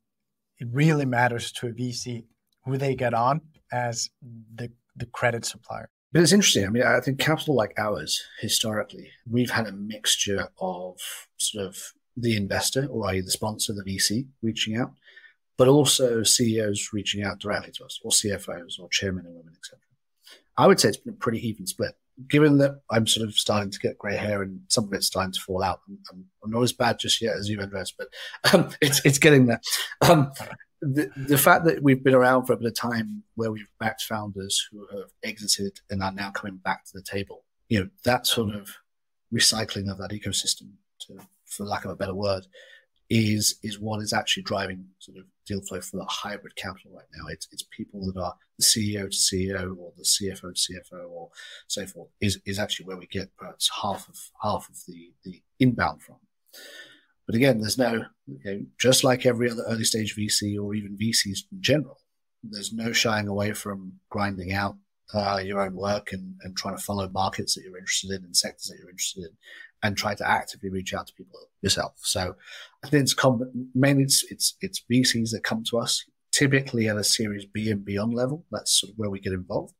[0.59, 2.25] it really matters to a VC
[2.65, 3.41] who they get on
[3.71, 4.09] as
[4.55, 5.89] the the credit supplier.
[6.11, 6.65] But it's interesting.
[6.65, 10.97] I mean, I think capital like ours, historically, we've had a mixture of
[11.37, 11.77] sort of
[12.15, 14.93] the investor, or i.e., the sponsor, the VC, reaching out,
[15.57, 19.79] but also CEOs reaching out directly to us, or CFOs, or chairmen and women, etc.
[20.57, 21.93] I would say it's been a pretty even split.
[22.27, 25.33] Given that I'm sort of starting to get grey hair and some of it's starting
[25.33, 28.07] to fall out, I'm, I'm, not as bad just yet as you, Andreas, but
[28.53, 29.61] um, it's it's getting there.
[30.01, 30.31] Um,
[30.81, 34.01] the, the fact that we've been around for a bit of time, where we've backed
[34.03, 38.27] founders who have exited and are now coming back to the table, you know, that
[38.27, 38.77] sort of
[39.33, 42.47] recycling of that ecosystem, to, for lack of a better word,
[43.09, 47.05] is is what is actually driving sort of deal flow for the hybrid capital right
[47.15, 47.27] now.
[47.29, 51.29] It's it's people that are the CEO to CEO or the CFO to CFO or
[51.67, 55.41] so forth is is actually where we get perhaps half of half of the the
[55.59, 56.17] inbound from.
[57.25, 60.97] But again, there's no you know, just like every other early stage VC or even
[60.97, 61.99] VCs in general.
[62.43, 64.77] There's no shying away from grinding out
[65.13, 68.35] uh, your own work and, and trying to follow markets that you're interested in and
[68.35, 69.29] sectors that you're interested in
[69.83, 71.93] and try to actively reach out to people yourself.
[71.97, 72.35] So
[72.83, 76.97] I think it's com- mainly it's, it's, it's VCs that come to us typically at
[76.97, 78.45] a series B and beyond level.
[78.51, 79.73] That's sort of where we get involved.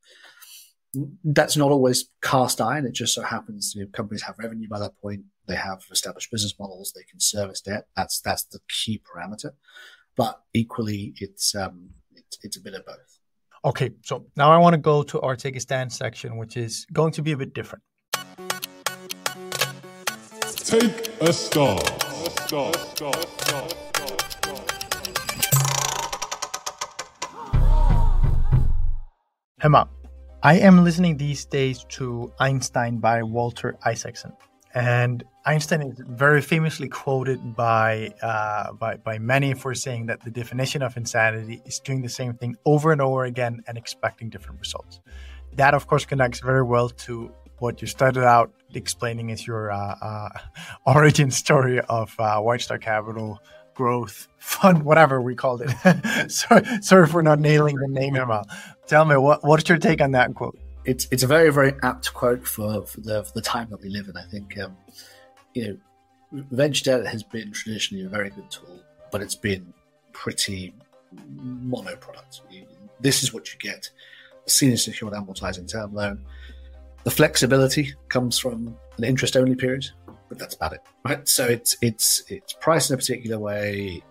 [1.22, 2.86] That's not always cast iron.
[2.86, 5.22] It just so happens you know, companies have revenue by that point.
[5.46, 6.92] They have established business models.
[6.92, 7.88] They can service debt.
[7.96, 9.52] That's, that's the key parameter.
[10.16, 13.17] But equally, it's, um, it's, it's a bit of both.
[13.64, 16.86] Okay, so now I want to go to our take a stand section, which is
[16.92, 17.82] going to be a bit different.
[20.64, 21.80] Take a stand.
[29.60, 29.88] Hemal,
[30.40, 34.32] I am listening these days to Einstein by Walter Isaacson.
[34.78, 40.30] And Einstein is very famously quoted by, uh, by, by many for saying that the
[40.30, 44.60] definition of insanity is doing the same thing over and over again and expecting different
[44.60, 45.00] results.
[45.54, 49.96] That, of course, connects very well to what you started out explaining is your uh,
[50.00, 50.28] uh,
[50.86, 53.40] origin story of uh, White Star Capital
[53.74, 56.30] growth fund, whatever we called it.
[56.30, 58.44] sorry, sorry for not nailing the name, Hemal.
[58.86, 60.56] Tell me, what, what's your take on that quote?
[60.88, 63.90] It's it's a very very apt quote for, for the for the time that we
[63.90, 64.16] live in.
[64.16, 64.74] I think um,
[65.52, 65.68] you
[66.32, 68.80] know venture debt has been traditionally a very good tool,
[69.12, 69.74] but it's been
[70.14, 70.72] pretty
[71.36, 72.40] mono product.
[73.00, 73.90] This is what you get:
[74.46, 76.24] senior secured amortizing term loan.
[77.04, 79.86] The flexibility comes from an interest only period,
[80.30, 81.28] but that's about it, right?
[81.28, 84.02] So it's it's it's priced in a particular way.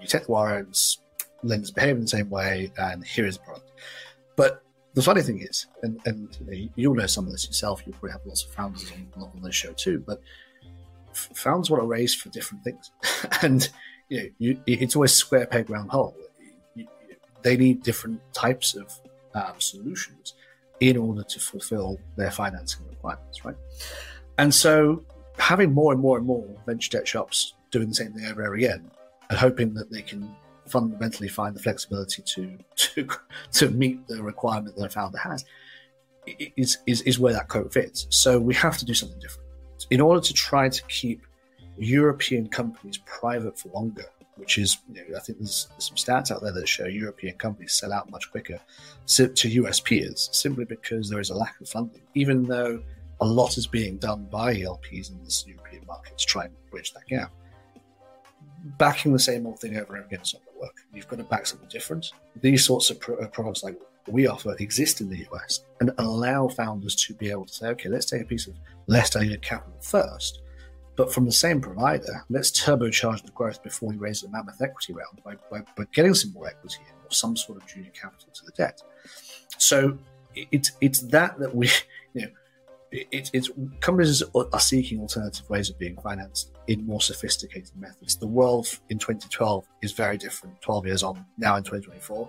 [0.00, 0.98] You take the warrants,
[1.44, 3.70] lenders behave in the same way, and here is the product.
[4.34, 4.64] But
[4.94, 8.12] the funny thing is, and, and you you'll know some of this yourself, you'll probably
[8.12, 10.20] have lots of founders on, on this show too, but
[11.12, 12.90] founders want to raise for different things.
[13.42, 13.68] and
[14.08, 16.16] you know, you, it's always square peg round hole.
[16.74, 18.92] You, you, they need different types of
[19.34, 20.34] um, solutions
[20.80, 23.56] in order to fulfill their financing requirements, right?
[24.38, 25.04] And so
[25.38, 28.46] having more and more and more venture debt shops doing the same thing over and
[28.46, 28.90] over again
[29.30, 30.34] and hoping that they can
[30.66, 33.08] fundamentally find the flexibility to to
[33.52, 35.44] to meet the requirement that a founder has
[36.56, 38.06] is, is is where that quote fits.
[38.10, 39.48] So we have to do something different
[39.90, 41.22] in order to try to keep
[41.76, 44.06] European companies private for longer.
[44.36, 47.36] Which is, you know, I think there's, there's, some stats out there that show European
[47.36, 48.58] companies sell out much quicker
[49.06, 52.02] to US peers simply because there is a lack of funding.
[52.14, 52.82] Even though
[53.20, 56.92] a lot is being done by LPs in this European market to try and bridge
[56.94, 57.30] that gap
[58.78, 60.86] backing the same old thing over and over again is not going to work.
[60.94, 62.12] You've got to back something different.
[62.40, 66.94] These sorts of uh, products like we offer exist in the US and allow founders
[66.96, 68.54] to be able to say, okay, let's take a piece of
[68.86, 70.42] less diluted capital first,
[70.96, 74.92] but from the same provider, let's turbocharge the growth before we raise a mammoth equity
[74.92, 78.44] round by, by, by getting some more equity or some sort of junior capital to
[78.44, 78.82] the debt.
[79.58, 79.98] So
[80.34, 81.68] it's it's that that we,
[82.14, 82.28] you know,
[82.94, 88.16] it, it's companies are seeking alternative ways of being financed in more sophisticated methods.
[88.16, 90.60] The world in 2012 is very different.
[90.60, 92.28] 12 years on, now in 2024,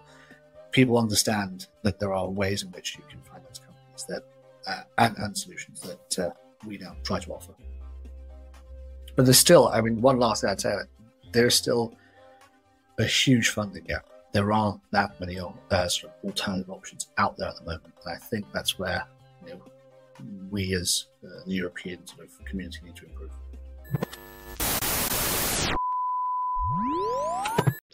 [0.71, 4.23] people understand that there are ways in which you can finance companies that
[4.67, 6.31] uh, and, and, solutions that uh,
[6.65, 7.53] we now try to offer.
[9.15, 10.75] But there's still, I mean, one last thing I'd say,
[11.31, 11.93] there's still
[12.97, 14.07] a huge funding gap.
[14.31, 17.93] There aren't that many uh, sort of alternative options out there at the moment.
[18.03, 19.05] And I think that's where
[19.45, 19.61] you know,
[20.49, 23.31] we as uh, the European sort of community need to improve.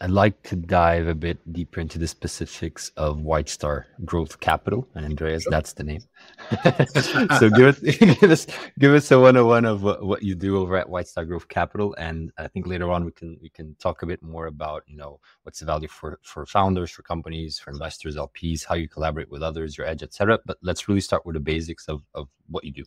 [0.02, 4.88] I'd like to dive a bit deeper into the specifics of White Star Growth Capital.
[4.96, 5.50] And Andreas, sure.
[5.52, 6.02] that's the name.
[7.38, 7.78] so give us,
[8.18, 8.46] give us
[8.80, 11.94] give us a 101 of what, what you do over at White Star Growth Capital.
[11.98, 14.96] And I think later on we can we can talk a bit more about, you
[14.96, 19.30] know, what's the value for for founders, for companies, for investors, LPs, how you collaborate
[19.30, 20.40] with others, your edge, etc.
[20.44, 22.82] But let's really start with the basics of, of what you do.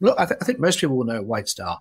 [0.00, 1.80] Look, I, th- I think most people will know White Star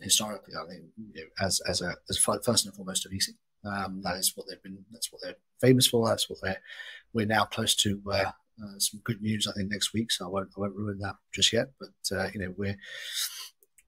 [0.00, 0.54] historically.
[0.60, 0.82] I think
[1.14, 3.28] you know, as as a as first and foremost a VC.
[3.64, 4.78] Um, that is what they've been.
[4.92, 6.08] That's what they're famous for.
[6.08, 6.60] That's what they're.
[7.12, 8.30] We're now close to uh,
[8.62, 9.46] uh, some good news.
[9.46, 10.50] I think next week, so I won't.
[10.56, 11.68] I won't ruin that just yet.
[11.80, 12.76] But uh, you know, we're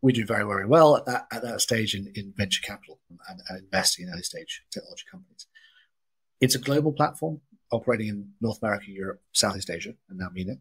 [0.01, 3.41] we do very very well at that at that stage in, in venture capital and,
[3.49, 5.47] and investing in early stage technology companies.
[6.41, 10.55] It's a global platform operating in North America, Europe, Southeast Asia, and now MENA.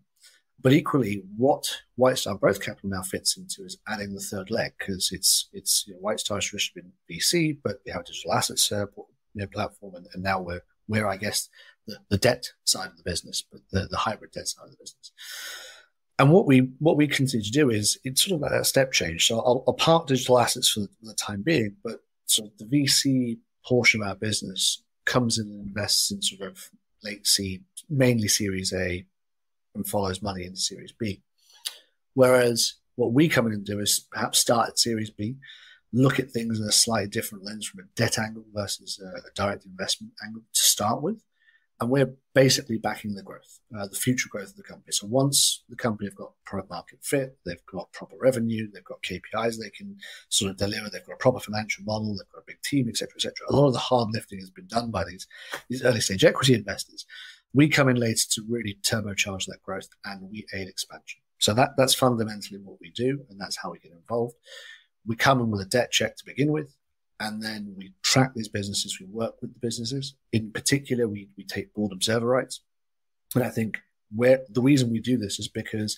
[0.60, 1.66] But equally, what
[1.96, 5.86] White Star Growth Capital now fits into is adding the third leg because it's it's
[5.88, 8.86] you know, White Star has traditionally been VC, but we have a digital assets uh,
[8.98, 11.50] you know, platform, and, and, now we're we're I guess
[11.86, 14.78] the, the debt side of the business, but the, the hybrid debt side of the
[14.78, 15.12] business.
[16.20, 18.92] And what we what we continue to do is it's sort of like a step
[18.92, 19.28] change.
[19.28, 22.66] So I'll, I'll digital assets for the, for the time being, but sort of the
[22.66, 26.72] VC portion of our business comes in and invests in sort of
[27.04, 29.06] late seed, mainly Series A,
[29.78, 31.22] and follows money into Series B.
[32.14, 35.38] Whereas what we come in and do is perhaps start at Series B,
[35.94, 39.66] look at things in a slightly different lens from a debt angle versus a, direct
[39.66, 41.22] investment angle to start with.
[41.80, 44.92] And we're basically backing the growth, uh, the future growth of the company.
[44.92, 49.04] So once the company have got product market fit, they've got proper revenue, they've got
[49.04, 49.96] KPIs they can
[50.30, 53.14] sort of deliver, they've got a proper financial model, they've got a big team, etc.,
[53.16, 53.34] etc.
[53.50, 55.28] A lot of the hard lifting has been done by these
[55.70, 57.06] these early stage equity investors.
[57.58, 61.22] We come in later to really turbocharge that growth and we aid expansion.
[61.40, 64.36] So that, that's fundamentally what we do, and that's how we get involved.
[65.08, 66.76] We come in with a debt check to begin with,
[67.20, 69.00] and then we track these businesses.
[69.00, 70.14] We work with the businesses.
[70.32, 72.62] In particular, we, we take board observer rights.
[73.34, 73.80] And I think
[74.16, 75.98] where the reason we do this is because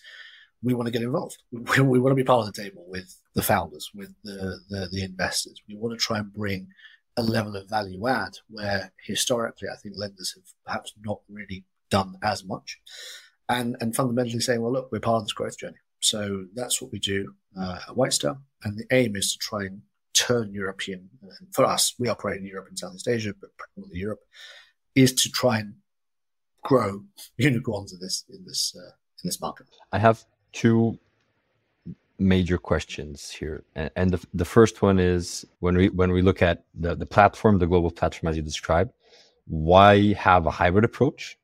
[0.63, 1.39] we want to get involved.
[1.51, 4.87] We, we want to be part of the table with the founders, with the, the,
[4.93, 5.61] the investors.
[5.67, 6.69] We want to try and bring
[7.17, 12.15] a level of value add where historically I think lenders have perhaps not really done
[12.23, 12.79] as much.
[13.47, 15.77] And, and fundamentally saying, well, look, we're part of this growth journey.
[16.01, 18.37] So that's what we do uh, at White Star.
[18.63, 19.81] And the aim is to try and
[20.13, 21.09] turn European.
[21.21, 24.19] And for us, we operate in Europe and Southeast Asia, but primarily Europe,
[24.95, 25.75] is to try and
[26.63, 27.03] grow
[27.37, 28.91] unicorns in this in this uh,
[29.23, 29.67] in this market.
[29.91, 30.99] I have two
[32.19, 36.65] major questions here, and, the the first one is when we when we look at
[36.73, 38.91] the the platform, the global platform as you described,
[39.47, 41.37] why have a hybrid approach?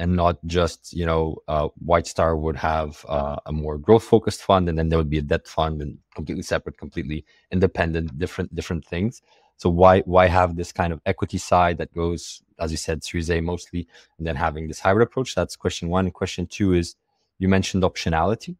[0.00, 4.42] and not just you know uh, White Star would have uh, a more growth focused
[4.42, 8.54] fund, and then there would be a debt fund and completely separate, completely independent, different
[8.54, 9.22] different things.
[9.58, 13.30] So why why have this kind of equity side that goes, as you said, Series
[13.30, 13.86] A mostly,
[14.18, 15.34] and then having this hybrid approach?
[15.34, 16.10] That's question one.
[16.10, 16.96] Question two is
[17.38, 18.56] you mentioned optionality.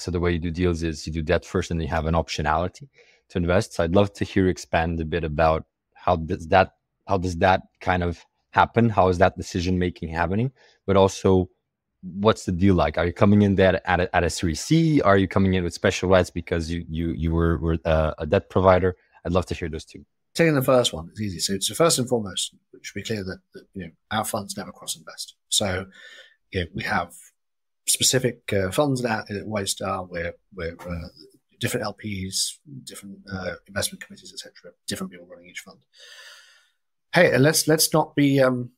[0.00, 2.14] So the way you do deals is you do debt first, and you have an
[2.14, 2.88] optionality
[3.30, 3.74] to invest.
[3.74, 6.74] So I'd love to hear expand a bit about how does that
[7.06, 8.88] how does that kind of happen?
[8.88, 10.52] How is that decision making happening?
[10.86, 11.50] But also,
[12.02, 12.98] what's the deal like?
[12.98, 15.00] Are you coming in there at a, at a Series C?
[15.02, 18.26] Are you coming in with special rights because you you you were, were a, a
[18.26, 18.96] debt provider?
[19.24, 20.04] I'd love to hear those two.
[20.34, 21.38] Taking the first one, it's easy.
[21.38, 24.56] So, so first and foremost, it should be clear that, that you know our funds
[24.56, 25.36] never cross invest.
[25.48, 25.86] So,
[26.50, 27.14] you know, we have
[27.86, 29.70] specific uh, funds that at White
[30.08, 31.08] where where uh,
[31.60, 35.78] different LPs, different uh, investment committees, etc., different people running each fund
[37.14, 38.70] hey, let's let's not be um,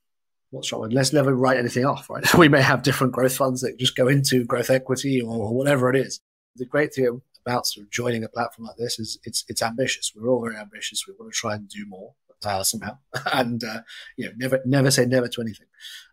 [0.51, 0.89] what's wrong?
[0.91, 2.35] Let's never write anything off, right?
[2.39, 5.97] we may have different growth funds that just go into growth equity or whatever it
[5.97, 6.21] is.
[6.55, 10.13] The great thing about sort of joining a platform like this is it's it's ambitious.
[10.15, 11.07] We're all very ambitious.
[11.09, 12.15] We want to try and do more
[12.45, 12.99] uh, somehow,
[13.33, 13.81] and uh,
[14.17, 15.67] you know, never never say never to anything.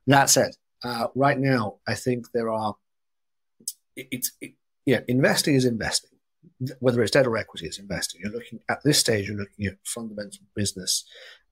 [0.08, 2.75] That said, uh, right now I think there are
[3.95, 4.53] it's it,
[4.86, 6.10] yeah, investing is investing.
[6.79, 8.21] Whether it's debt or equity, it's investing.
[8.21, 9.27] You're looking at this stage.
[9.27, 11.06] You're looking at fundamental business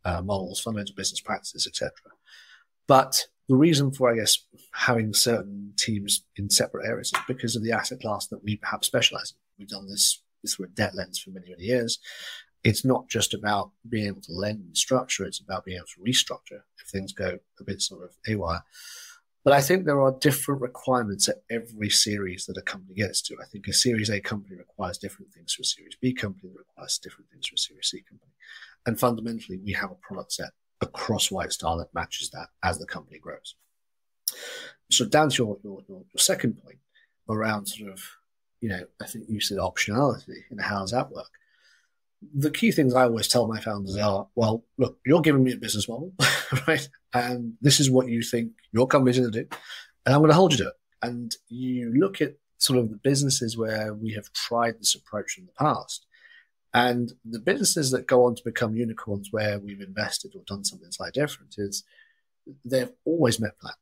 [0.03, 1.91] uh, models, fundamental business practices, etc.
[2.87, 4.37] But the reason for, I guess,
[4.73, 8.87] having certain teams in separate areas is because of the asset class that we perhaps
[8.87, 9.37] specialize in.
[9.59, 11.99] We've done this through a debt lens for many, many years.
[12.63, 16.01] It's not just about being able to lend and structure, it's about being able to
[16.01, 18.61] restructure if things go a bit sort of awire.
[19.43, 23.37] But I think there are different requirements at every series that a company gets to.
[23.41, 26.59] I think a Series A company requires different things to a Series B company that
[26.59, 28.31] requires different things to a Series C company.
[28.85, 32.85] And fundamentally, we have a product set across White Star that matches that as the
[32.85, 33.55] company grows.
[34.91, 36.79] So down to your, your, your, second point
[37.29, 38.01] around sort of,
[38.61, 41.29] you know, I think you said optionality and how does that work?
[42.33, 45.57] The key things I always tell my founders are, well, look, you're giving me a
[45.57, 46.13] business model,
[46.67, 46.87] right?
[47.13, 49.47] And this is what you think your company's going to do.
[50.05, 50.73] And I'm going to hold you to it.
[51.01, 55.47] And you look at sort of the businesses where we have tried this approach in
[55.47, 56.05] the past
[56.73, 60.91] and the businesses that go on to become unicorns where we've invested or done something
[60.91, 61.83] slightly different is
[62.63, 63.73] they've always met plan,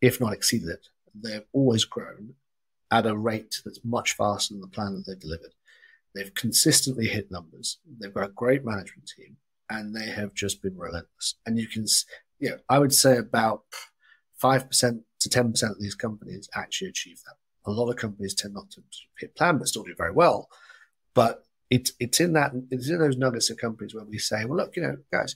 [0.00, 0.88] if not exceeded it.
[1.14, 2.34] They've always grown
[2.90, 5.54] at a rate that's much faster than the plan that they've delivered.
[6.16, 7.78] They've consistently hit numbers.
[8.00, 9.36] They've got a great management team
[9.68, 11.34] and they have just been relentless.
[11.44, 11.84] And you can,
[12.38, 13.64] you know, I would say about
[14.42, 17.70] 5% to 10% of these companies actually achieve that.
[17.70, 18.82] A lot of companies tend not to
[19.18, 20.48] hit plan, but still do very well.
[21.14, 24.58] But it's it's in that it's in those nuggets of companies where we say, well,
[24.58, 25.34] look, you know, guys,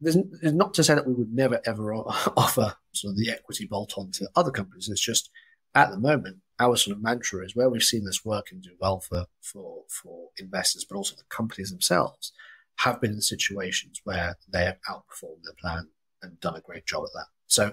[0.00, 3.94] there's not to say that we would never ever offer sort of the equity bolt
[3.98, 4.88] on to other companies.
[4.88, 5.30] It's just
[5.74, 8.70] at the moment, our sort of mantra is where we've seen this work and do
[8.80, 12.32] well for for for investors, but also the companies themselves
[12.78, 15.88] have been in situations where they have outperformed their plan
[16.22, 17.26] and done a great job at that.
[17.46, 17.72] So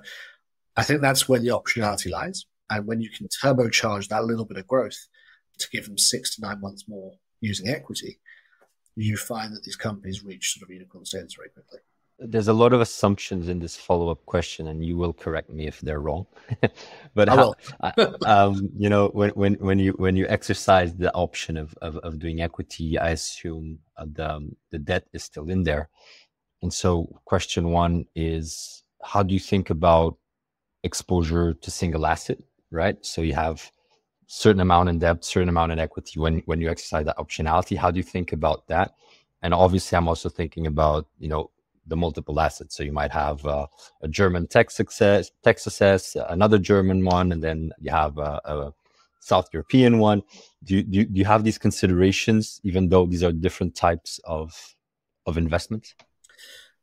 [0.76, 2.46] I think that's where the optionality lies.
[2.70, 5.08] And when you can turbocharge that little bit of growth
[5.60, 8.20] to give them six to nine months more using equity,
[8.96, 11.80] you find that these companies reach sort of unicorn status very quickly.
[12.32, 15.82] There's a lot of assumptions in this follow-up question, and you will correct me if
[15.82, 16.26] they're wrong.
[17.14, 17.54] but I how,
[18.26, 22.20] um, you know, when when when you when you exercise the option of of, of
[22.20, 25.90] doing equity, I assume uh, the um, the debt is still in there.
[26.62, 30.18] And so, question one is, how do you think about
[30.84, 32.40] exposure to single asset?
[32.72, 32.98] Right.
[33.06, 33.72] So you have
[34.28, 37.78] certain amount in debt, certain amount in equity when when you exercise that optionality.
[37.78, 38.96] How do you think about that?
[39.42, 41.52] And obviously, I'm also thinking about you know
[41.88, 42.76] the multiple assets.
[42.76, 43.68] So you might have uh,
[44.02, 48.74] a German tech success, tech success, another German one, and then you have a, a
[49.20, 50.22] South European one.
[50.64, 54.20] Do you, do you, do you have these considerations, even though these are different types
[54.24, 54.76] of
[55.26, 55.96] of investments?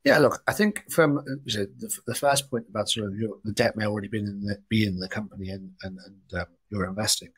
[0.04, 3.52] Yeah, look, I think from uh, the, the first point about sort of your, the
[3.52, 6.86] debt may already been in the, be in the company and and, and um, you're
[6.86, 7.28] investing.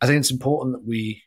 [0.00, 1.22] I think it's important that we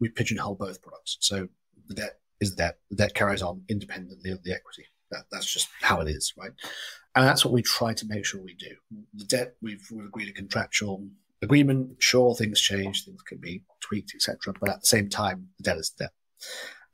[0.00, 1.18] we pigeonhole both products.
[1.20, 1.48] So
[1.86, 2.78] the debt is the debt.
[2.90, 4.86] The debt carries on independently of the equity.
[5.12, 6.50] That, that's just how it is, right?
[7.14, 8.74] And that's what we try to make sure we do.
[9.14, 11.06] The debt we've, we've agreed a contractual
[11.42, 11.96] agreement.
[12.02, 14.54] Sure, things change, things can be tweaked, etc.
[14.58, 16.12] But at the same time, the debt is debt.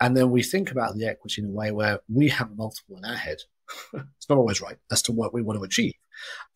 [0.00, 2.96] And then we think about the equity in a way where we have a multiple
[2.96, 3.38] in our head.
[3.94, 5.94] it's not always right as to what we want to achieve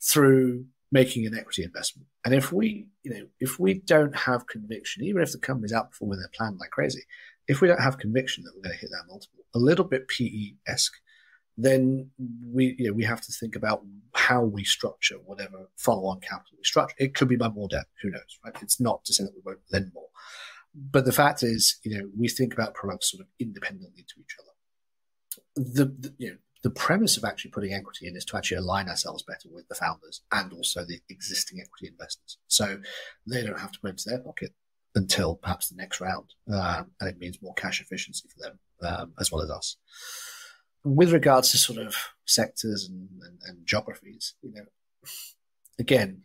[0.00, 2.06] through making an equity investment.
[2.24, 6.16] And if we, you know, if we don't have conviction, even if the company's outperforming
[6.16, 7.02] their plan like crazy,
[7.48, 10.08] if we don't have conviction that we're going to hit that multiple, a little bit
[10.08, 10.94] PE esque,
[11.56, 12.10] then
[12.50, 13.82] we, you know, we have to think about
[14.14, 16.96] how we structure whatever follow-on capital we structure.
[16.98, 17.86] It could be by more debt.
[18.02, 18.54] Who knows, right?
[18.62, 20.08] It's not to say that we won't lend more.
[20.74, 24.36] But the fact is, you know, we think about products sort of independently to each
[24.40, 24.52] other.
[25.56, 28.88] The, the you know, the premise of actually putting equity in is to actually align
[28.88, 32.38] ourselves better with the founders and also the existing equity investors.
[32.46, 32.78] So
[33.26, 34.54] they don't have to put into their pocket
[34.94, 36.30] until perhaps the next round.
[36.52, 39.76] Um, and it means more cash efficiency for them um, as well as us.
[40.84, 44.64] With regards to sort of sectors and, and, and geographies, you know,
[45.78, 46.22] again,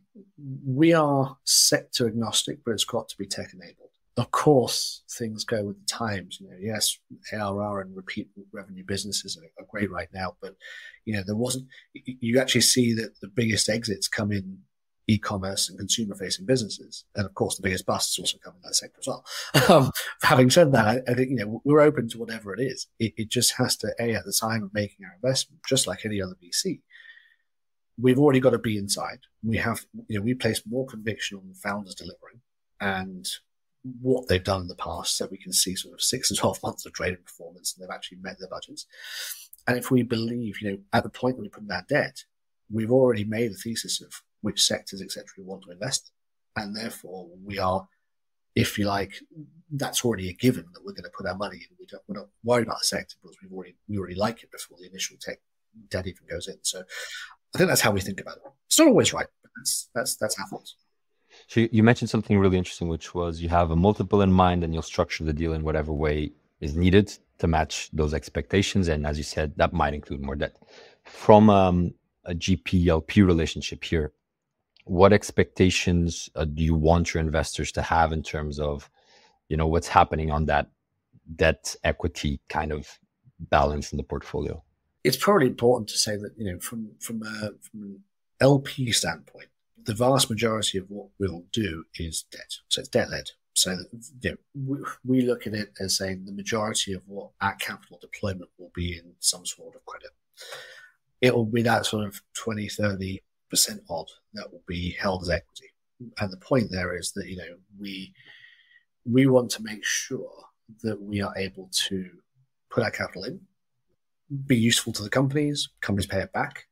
[0.66, 3.88] we are sector agnostic, but it's got to be tech enabled
[4.18, 6.39] of course, things go with the times.
[6.41, 6.97] You know, yes,
[7.32, 10.55] ARR and repeat revenue businesses are, are, great right now, but
[11.05, 11.68] you know, there wasn't.
[11.93, 14.58] You actually see that the biggest exits come in
[15.08, 18.99] e-commerce and consumer-facing businesses, and of course, the biggest busts also come in that sector
[18.99, 19.26] as well.
[19.70, 19.91] Um,
[20.22, 22.88] having said that, I, think you know we're open to whatever it is.
[22.99, 26.05] It, it just has to a at the time of making our investment, just like
[26.05, 26.82] any other VC.
[27.99, 29.20] We've already got to be inside.
[29.43, 32.41] We have, you know, we place more conviction on the founders delivering
[32.80, 33.28] and
[34.01, 36.60] what they've done in the past so we can see sort of six to 12
[36.64, 38.86] months of trading performance and they've actually met their budgets.
[39.68, 42.24] And if we believe, you know, at the point when we put in that debt,
[42.72, 46.12] we've already made a thesis of which sectors, etc., we want to invest.
[46.56, 47.88] And therefore we are,
[48.56, 49.14] if you like,
[49.72, 51.76] that's already a given that we're going to put our money in.
[51.80, 54.52] We don't, we're not worried about the sector because we've already, we already like it
[54.52, 55.40] before the initial tech
[55.90, 56.58] debt even goes in.
[56.64, 56.84] So
[57.54, 58.44] I think that's how we think about it.
[58.68, 60.76] It's not always right, but that's, that's, that's our thoughts.
[61.48, 64.74] So you mentioned something really interesting, which was you have a multiple in mind and
[64.74, 68.88] you'll structure the deal in whatever way is needed to match those expectations.
[68.88, 70.56] And as you said, that might include more debt.
[71.04, 71.94] From um,
[72.26, 74.12] a GP LP relationship here,
[74.88, 78.90] what expectations uh, do you want your investors to have in terms of,
[79.50, 80.70] you know, what's happening on that
[81.36, 83.00] debt equity kind of
[83.40, 84.64] balance in the portfolio?
[85.04, 88.04] It's probably important to say that you know from from a, from an
[88.42, 89.48] LP standpoint,
[89.84, 92.58] the vast majority of what we'll do is debt.
[92.68, 93.30] So it's debt led.
[93.54, 93.76] So
[94.22, 97.98] you know, we, we look at it as saying the majority of what our capital
[98.00, 100.12] deployment will be in some sort of credit.
[101.22, 103.20] It will be that sort of 20, 30%
[103.89, 105.72] odd that will be held as equity.
[106.20, 108.14] And the point there is that, you know, we,
[109.06, 110.32] we want to make sure
[110.84, 112.10] that we are able to
[112.70, 113.39] put our capital in,
[114.45, 116.66] be useful to the companies, companies pay it back,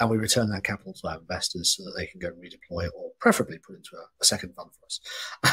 [0.00, 2.92] and we return that capital to our investors so that they can go redeploy it
[2.96, 5.00] or preferably put into a, a second fund for us.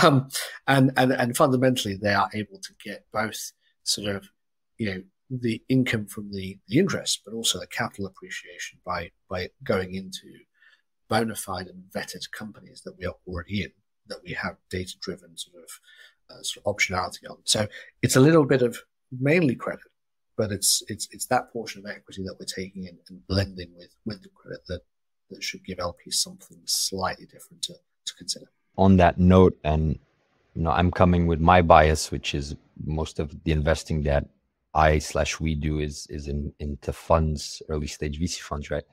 [0.03, 0.29] Um,
[0.67, 3.51] and, and, and fundamentally, they are able to get both
[3.83, 4.29] sort of,
[4.77, 9.49] you know, the income from the, the interest, but also the capital appreciation by, by
[9.63, 10.27] going into
[11.09, 13.71] bona fide and vetted companies that we are already in,
[14.07, 15.69] that we have data driven sort of,
[16.29, 17.37] uh, sort of optionality on.
[17.43, 17.67] So
[18.01, 18.77] it's a little bit of
[19.11, 19.85] mainly credit,
[20.37, 23.89] but it's it's it's that portion of equity that we're taking in and blending with
[24.05, 24.81] with the credit that
[25.29, 27.73] that should give LPs something slightly different to,
[28.05, 28.45] to consider.
[28.77, 29.99] On that note, and
[30.55, 32.55] you know, I'm coming with my bias, which is
[32.85, 34.25] most of the investing that
[34.73, 38.83] I slash we do is is in into funds, early stage VC funds, right?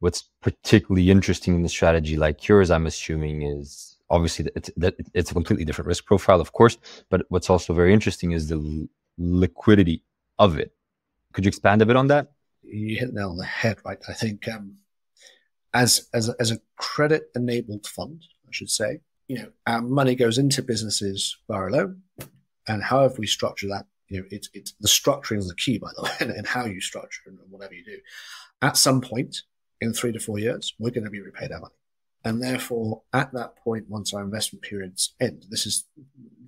[0.00, 5.30] What's particularly interesting in the strategy like yours, I'm assuming, is obviously it's that it's
[5.30, 6.78] a completely different risk profile, of course.
[7.10, 8.88] But what's also very interesting is the
[9.18, 10.02] liquidity
[10.38, 10.72] of it.
[11.32, 12.32] Could you expand a bit on that?
[12.62, 13.98] You hit nail on the head, right?
[14.08, 14.76] I think um,
[15.74, 20.38] as as as a credit enabled fund, I should say, you know, our money goes
[20.38, 22.02] into businesses via a loan,
[22.66, 25.90] and however we structure that, you know, it's it's the structuring is the key, by
[25.96, 27.98] the way, and, and how you structure and whatever you do.
[28.62, 29.42] At some point
[29.80, 31.74] in three to four years, we're going to be repaid our money.
[32.24, 35.84] And therefore, at that point, once our investment periods end, this is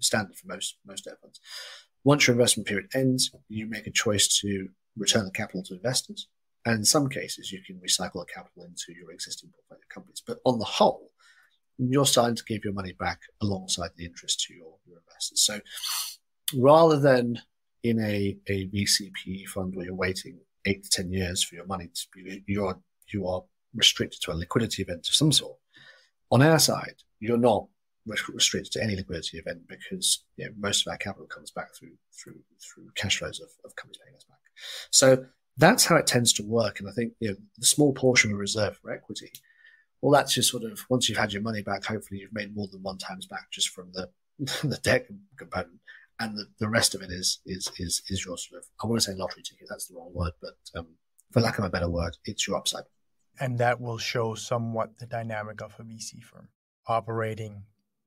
[0.01, 1.41] standard for most most debt funds.
[2.03, 6.29] Once your investment period ends, you make a choice to return the capital to investors.
[6.67, 10.23] And in some cases, you can recycle the capital into your existing portfolio companies.
[10.27, 11.11] But on the whole,
[11.79, 15.41] you're starting to give your money back alongside the interest to your, your investors.
[15.41, 15.61] So
[16.55, 17.41] rather than
[17.83, 21.89] in a, a VCP fund where you're waiting eight to 10 years for your money
[21.95, 22.79] to be, you are,
[23.13, 23.43] you are
[23.75, 25.57] restricted to a liquidity event of some sort.
[26.31, 27.67] On our side, you're not
[28.07, 31.93] restricted to any liquidity event because you know, most of our capital comes back through
[32.13, 34.39] through through cash flows of, of companies paying us back.
[34.91, 36.81] So that's how it tends to work.
[36.81, 39.31] And I think you know the small portion of reserve for equity,
[40.01, 42.69] well, that's just sort of once you've had your money back, hopefully you've made more
[42.71, 44.09] than one times back just from the
[44.67, 45.07] the debt
[45.37, 45.81] component.
[46.21, 49.01] and the, the rest of it is is is is your sort of I want
[49.01, 49.67] to say lottery ticket.
[49.69, 50.87] That's the wrong word, but um,
[51.31, 52.85] for lack of a better word, it's your upside.
[53.41, 56.49] And that will show somewhat the dynamic of a VC firm
[56.87, 57.63] operating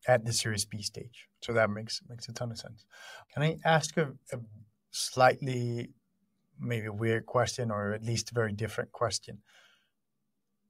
[0.07, 1.27] at the Series B stage.
[1.41, 2.85] So that makes makes a ton of sense.
[3.33, 4.39] Can I ask a, a
[4.91, 5.89] slightly
[6.59, 9.39] maybe weird question, or at least a very different question?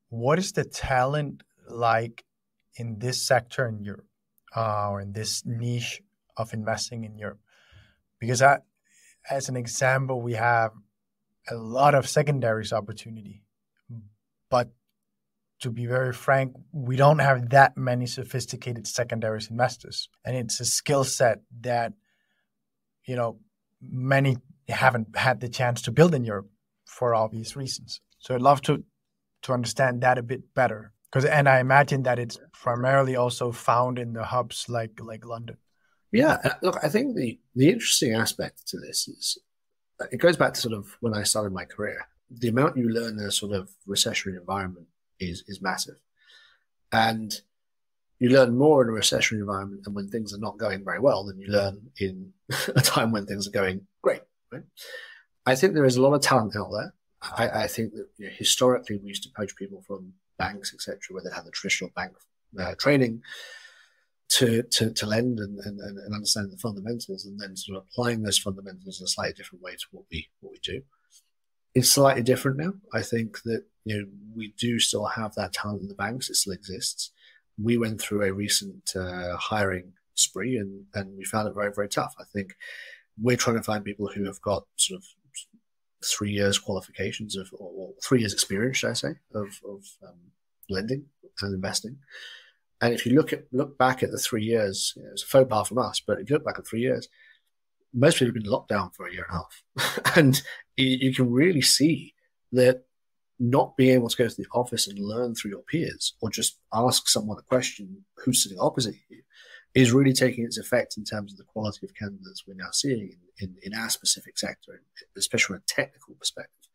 [0.10, 2.24] What is the talent like
[2.76, 4.08] in this sector in Europe,
[4.56, 6.02] uh, or in this niche
[6.38, 7.40] of investing in Europe?
[8.20, 8.60] Because I,
[9.30, 10.72] as an example, we have
[11.50, 13.43] a lot of secondaries opportunity,
[14.54, 14.70] but
[15.62, 20.66] to be very frank, we don't have that many sophisticated secondaries investors, and it's a
[20.66, 21.94] skill set that
[23.08, 23.40] you know
[23.82, 24.38] many
[24.68, 26.52] haven't had the chance to build in Europe
[26.86, 28.00] for obvious reasons.
[28.20, 28.84] So I'd love to
[29.42, 33.98] to understand that a bit better, because and I imagine that it's primarily also found
[33.98, 35.58] in the hubs like like London.
[36.12, 39.40] Yeah, uh, look, I think the the interesting aspect to this is
[40.12, 42.06] it goes back to sort of when I started my career.
[42.36, 44.88] The amount you learn in a sort of recessionary environment
[45.20, 46.00] is is massive,
[46.92, 47.42] and
[48.20, 51.26] you learn more in a recessionary environment and when things are not going very well
[51.26, 52.32] than you learn in
[52.76, 54.22] a time when things are going great.
[54.52, 54.64] Right?
[55.46, 56.94] I think there is a lot of talent out there.
[57.22, 61.00] I, I think that you know, historically we used to poach people from banks, etc.,
[61.10, 62.14] where they had the traditional bank
[62.60, 63.22] uh, training
[64.30, 68.24] to, to, to lend and, and, and understand the fundamentals and then sort of applying
[68.24, 70.82] those fundamentals in a slightly different way to what we what we do.
[71.76, 72.74] It's slightly different now.
[72.94, 74.06] I think that you know
[74.36, 76.30] we do still have that talent in the banks.
[76.30, 77.12] It still exists.
[77.62, 81.90] We went through a recent uh, hiring spree and, and we found it very, very
[81.90, 82.16] tough.
[82.20, 82.56] I think
[83.22, 85.06] we're trying to find people who have got sort of
[86.04, 90.20] three years qualifications of, or, or three years experience, should I say, of, of um,
[90.70, 91.06] lending
[91.42, 91.98] and investing.
[92.82, 95.28] And if you look at look back at the three years, you know, it's a
[95.28, 97.08] faux pas from us, but if you look back at three years,
[97.94, 100.42] most people have been locked down for a year and a half, and
[100.78, 102.14] you, can really see
[102.52, 102.84] that
[103.40, 106.60] not being able to go to the office and learn through your peers, or just
[106.74, 109.22] ask someone a question who's sitting opposite you,
[109.76, 113.16] is really taking its effect in terms of the quality of candidates we're now seeing
[113.40, 114.82] in, in, in our specific sector,
[115.18, 116.70] especially from a technical perspective.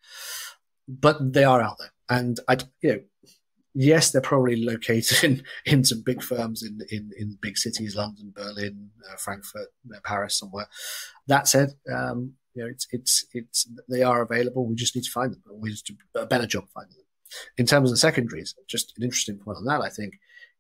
[0.89, 3.01] But they are out there, and I, you know
[3.75, 8.33] yes, they're probably located in, in some big firms in, in, in big cities, London,
[8.35, 10.69] Berlin, uh, Frankfurt, uh, Paris, somewhere.
[11.27, 14.66] That said, um, you know, it's, it's, it's, they are available.
[14.66, 15.43] We just need to find them.
[15.53, 17.05] We just do a better job finding them.
[17.59, 19.83] In terms of the secondaries, just an interesting point on that.
[19.83, 20.14] I think,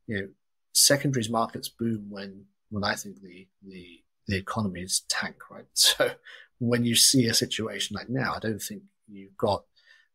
[0.06, 0.28] you know,
[0.74, 5.64] secondaries markets boom when, when I think the, the, the economies tank, right?
[5.74, 6.12] So
[6.58, 9.64] when you see a situation like now, I don't think you've got,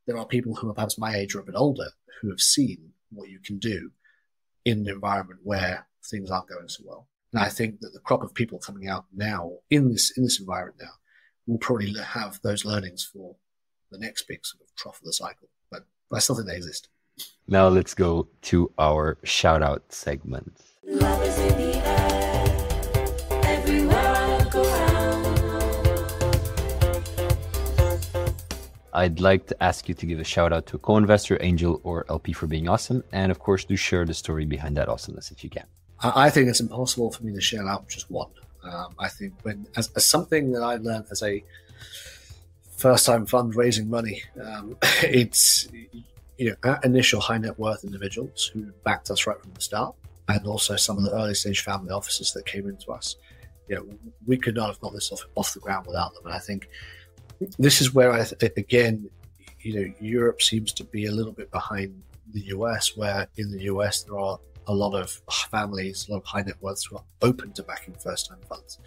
[0.05, 1.89] there are people who are perhaps my age or a bit older
[2.21, 3.91] who have seen what you can do
[4.65, 7.07] in an environment where things aren't going so well.
[7.31, 10.39] And I think that the crop of people coming out now in this in this
[10.39, 10.91] environment now
[11.47, 13.35] will probably have those learnings for
[13.91, 15.49] the next big sort of trough of the cycle.
[15.71, 16.89] But, but I still think they exist.
[17.47, 20.57] Now let's go to our shout out segment.
[28.93, 31.81] I'd like to ask you to give a shout out to a co investor, angel,
[31.83, 33.03] or LP for being awesome.
[33.11, 35.65] And of course, do share the story behind that awesomeness if you can.
[35.99, 38.29] I think it's impossible for me to share out just one.
[38.63, 41.43] Um, I think when, as, as, something that I learned as a
[42.77, 45.67] first time fundraising money, um, it's,
[46.37, 49.95] you know, initial high net worth individuals who backed us right from the start,
[50.27, 53.15] and also some of the early stage family offices that came into us.
[53.67, 53.87] You know,
[54.25, 56.25] we could not have got this off, off the ground without them.
[56.25, 56.67] And I think
[57.57, 58.25] this is where I
[58.57, 59.09] again,
[59.61, 62.01] you know, Europe seems to be a little bit behind
[62.33, 65.09] the US, where in the US there are a lot of
[65.51, 68.79] families, a lot of high net worths who are open to backing first time funds,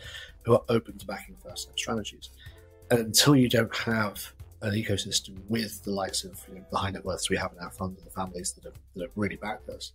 [0.42, 2.30] who are open to backing first time strategies.
[2.90, 4.32] And until you don't have
[4.62, 7.58] an ecosystem with the likes of you know, the high net worths we have in
[7.58, 9.92] our fund and the families that have, that have really backed us,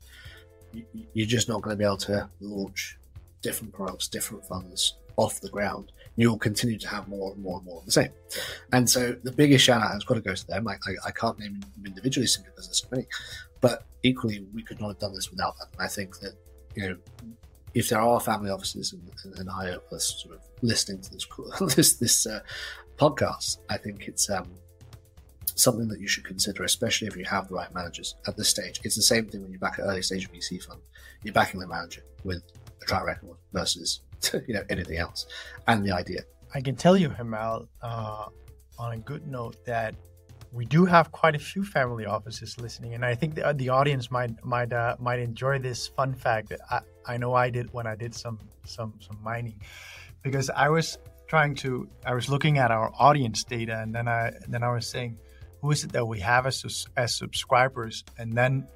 [0.73, 2.97] you, you're just not going to be able to launch
[3.41, 7.65] different products, different funds off the ground you'll continue to have more and more and
[7.65, 8.09] more of the same.
[8.73, 10.67] And so the biggest shout out has got to go to them.
[10.67, 13.07] I, I, I can't name them individually simply because there's so many,
[13.59, 15.67] but equally, we could not have done this without them.
[15.73, 16.33] And I think that,
[16.75, 16.97] you know,
[17.73, 21.25] if there are family offices and, and, and higher sort of listening to this
[21.75, 22.41] this this uh,
[22.97, 24.51] podcast, I think it's um,
[25.55, 28.81] something that you should consider, especially if you have the right managers at this stage.
[28.83, 30.81] It's the same thing when you back an early stage VC fund.
[31.23, 32.43] You're backing the manager with
[32.81, 34.01] a track record versus
[34.47, 35.25] you know anything else,
[35.67, 36.21] and the idea.
[36.53, 38.25] I can tell you, Hemal, uh,
[38.77, 39.95] on a good note, that
[40.51, 44.11] we do have quite a few family offices listening, and I think the, the audience
[44.11, 46.49] might might uh, might enjoy this fun fact.
[46.49, 46.81] that I,
[47.13, 49.59] I know I did when I did some some some mining,
[50.23, 50.97] because I was
[51.31, 54.85] trying to I was looking at our audience data and then I then I was
[54.85, 55.17] saying
[55.61, 58.67] who is it that we have as as subscribers and then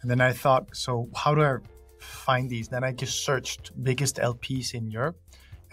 [0.00, 1.56] and then I thought so how do I
[2.04, 5.16] find these then I just searched biggest LPs in Europe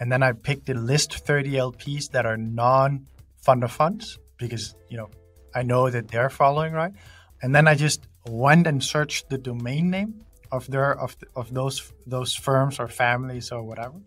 [0.00, 3.06] and then I picked the list 30 LPs that are non
[3.36, 5.10] fund of funds because you know
[5.54, 6.92] I know that they're following right
[7.42, 11.92] and then I just went and searched the domain name of their of, of those
[12.06, 13.98] those firms or families or whatever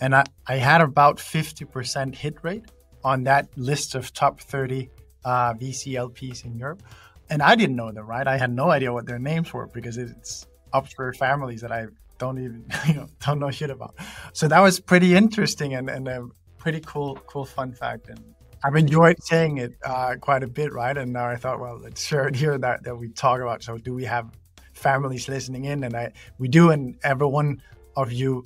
[0.00, 2.64] and I, I had about 50% hit rate
[3.04, 4.90] on that list of top 30
[5.24, 6.82] uh, VC LPs in Europe.
[7.30, 8.26] And I didn't know them, right?
[8.26, 10.46] I had no idea what their names were because it's
[10.82, 11.86] for families that I
[12.18, 13.94] don't even, you know, don't know shit about.
[14.32, 16.26] So that was pretty interesting and, and a
[16.58, 18.08] pretty cool, cool fun fact.
[18.08, 18.22] And
[18.64, 20.96] I've enjoyed saying it uh, quite a bit, right?
[20.96, 23.62] And now I thought, well, let's share it here that, that we talk about.
[23.62, 24.30] So do we have
[24.72, 25.84] families listening in?
[25.84, 27.62] And I, we do, and every one
[27.96, 28.44] of you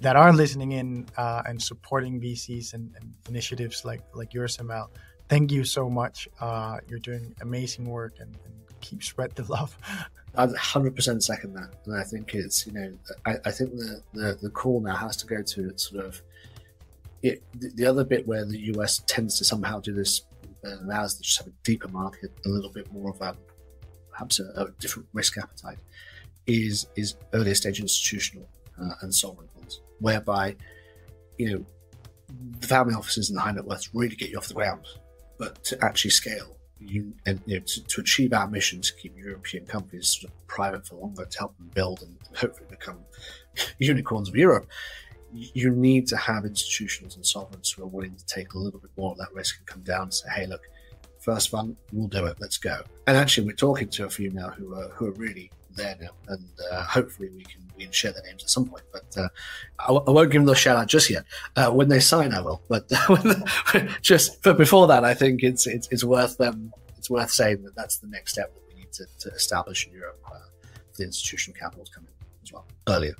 [0.00, 4.88] that are listening in uh, and supporting VCs and, and, initiatives like like yours, Hemal.
[5.28, 6.28] Thank you so much.
[6.40, 9.76] Uh, you're doing amazing work and, and, keep spread the love.
[10.36, 12.92] I 100% second that, and I think it's you know
[13.26, 16.22] I, I think the, the the call now has to go to sort of
[17.22, 20.22] it, the other bit where the US tends to somehow do this
[20.64, 23.36] uh, allows to just have a deeper market, a little bit more of a
[24.10, 25.78] perhaps a, a different risk appetite,
[26.46, 28.48] is is earlier stage institutional
[28.80, 30.54] uh, and sovereign funds, whereby,
[31.38, 31.64] you know,
[32.60, 34.86] the family offices and the high net worth really get you off the ground.
[35.38, 39.16] But to actually scale, you and you know, to, to, achieve our mission to keep
[39.16, 42.98] European companies sort of private for longer, to help them build and hopefully become
[43.78, 44.66] unicorns of Europe,
[45.32, 48.90] you need to have institutions and sovereigns who are willing to take a little bit
[48.96, 50.62] more of that risk and come down and say, "Hey, look,
[51.18, 52.36] first one, we'll do it.
[52.40, 55.50] Let's go." And actually, we're talking to a few now who are who are really
[55.76, 58.84] there now, and uh, hopefully we can we can share their names at some point.
[58.92, 59.28] But uh,
[59.78, 61.24] I w- I won't give them the shout out just yet.
[61.56, 62.62] Uh, when they sign, I will.
[62.68, 62.90] But
[64.02, 66.72] just but before that, I think it's it's, it's worth them.
[66.98, 69.92] It's worth saying that that's the next step that we need to, to establish in
[69.92, 70.38] Europe uh,
[70.96, 72.12] the institutional capital come in
[72.42, 73.14] as well earlier.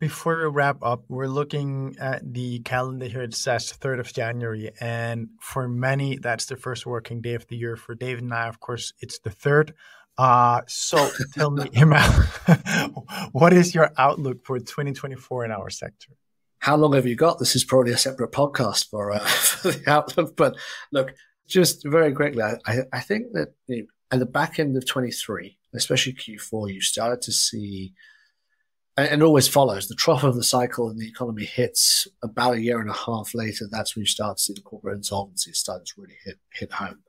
[0.00, 3.22] Before we wrap up, we're looking at the calendar here.
[3.22, 4.70] It says 3rd of January.
[4.80, 7.74] And for many, that's the first working day of the year.
[7.74, 9.72] For David and I, of course, it's the 3rd.
[10.16, 11.68] Uh, so tell me,
[13.32, 16.12] what is your outlook for 2024 in our sector?
[16.60, 17.40] How long have you got?
[17.40, 20.36] This is probably a separate podcast for, uh, for the outlook.
[20.36, 20.54] But
[20.92, 21.12] look,
[21.48, 25.58] just very quickly, I, I think that you know, at the back end of 23,
[25.74, 27.94] especially Q4, you started to see–
[28.98, 32.80] and always follows the trough of the cycle and the economy hits about a year
[32.80, 33.66] and a half later.
[33.70, 37.00] That's when you start to see the corporate insolvency start to really hit hit home.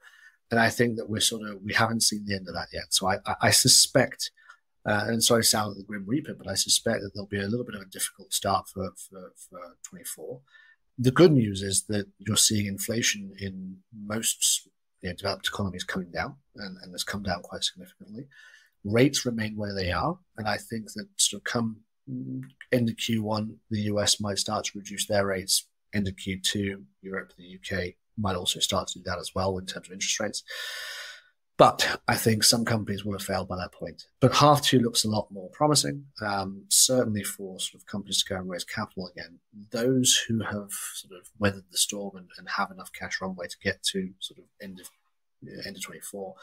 [0.51, 2.93] And I think that we're sort of we haven't seen the end of that yet.
[2.93, 4.31] So I, I, suspect,
[4.85, 7.65] uh, and sorry, sound the Grim Reaper, but I suspect that there'll be a little
[7.65, 9.59] bit of a difficult start for for, for
[9.89, 10.41] 24.
[10.97, 14.67] The good news is that you're seeing inflation in most
[15.01, 18.27] you know, developed economies coming down, and, and has come down quite significantly
[18.83, 20.17] rates remain where they are.
[20.37, 21.77] And I think that sort of come
[22.71, 25.67] into Q1, the US might start to reduce their rates.
[25.91, 29.87] Into Q2, Europe, the UK might also start to do that as well in terms
[29.87, 30.43] of interest rates.
[31.57, 34.05] But I think some companies will have failed by that point.
[34.21, 36.05] But half two looks a lot more promising.
[36.21, 39.39] Um, certainly for sort of companies to go and raise capital again.
[39.71, 43.57] Those who have sort of weathered the storm and, and have enough cash runway to
[43.61, 44.89] get to sort of end of
[45.65, 46.33] end of 24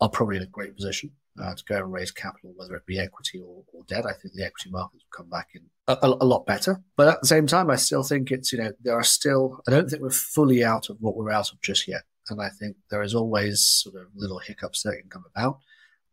[0.00, 1.10] are probably in a great position
[1.40, 4.06] uh, to go and raise capital, whether it be equity or, or debt.
[4.06, 6.82] I think the equity markets will come back in a, a, lot better.
[6.96, 9.70] But at the same time, I still think it's, you know, there are still, I
[9.70, 12.02] don't think we're fully out of what we're out of just yet.
[12.30, 15.58] And I think there is always sort of little hiccups that can come about.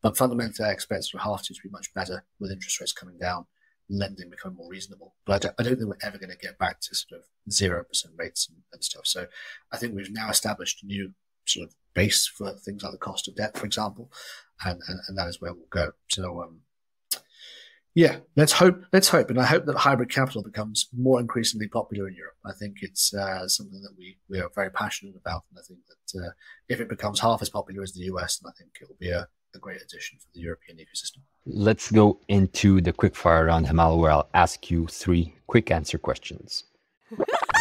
[0.01, 3.17] But fundamentally, I expect sort of half to be much better with interest rates coming
[3.17, 3.47] down,
[3.89, 5.15] lending becoming more reasonable.
[5.25, 7.27] But I don't, I don't think we're ever going to get back to sort of
[7.49, 7.83] 0%
[8.15, 9.07] rates and, and stuff.
[9.07, 9.27] So
[9.71, 11.13] I think we've now established a new
[11.45, 14.11] sort of base for things like the cost of debt, for example,
[14.63, 15.91] and and, and that is where we'll go.
[16.09, 16.59] So um,
[17.95, 18.83] yeah, let's hope.
[18.91, 22.35] Let's hope, and I hope that hybrid capital becomes more increasingly popular in Europe.
[22.45, 25.79] I think it's uh, something that we we are very passionate about, and I think
[25.87, 26.31] that uh,
[26.67, 29.11] if it becomes half as popular as the US, then I think it will be
[29.11, 31.21] a, a great addition for the European ecosystem.
[31.45, 36.65] Let's go into the quickfire round, Hemal, where I'll ask you three quick answer questions.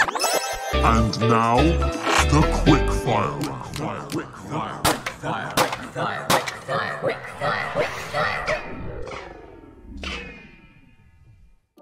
[0.83, 4.13] And now, the quick fire round.
[4.13, 8.61] Quick fire, quick fire, quick fire, quick fire, quick fire, quick fire.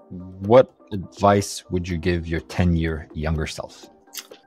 [0.09, 3.89] What advice would you give your 10 year younger self?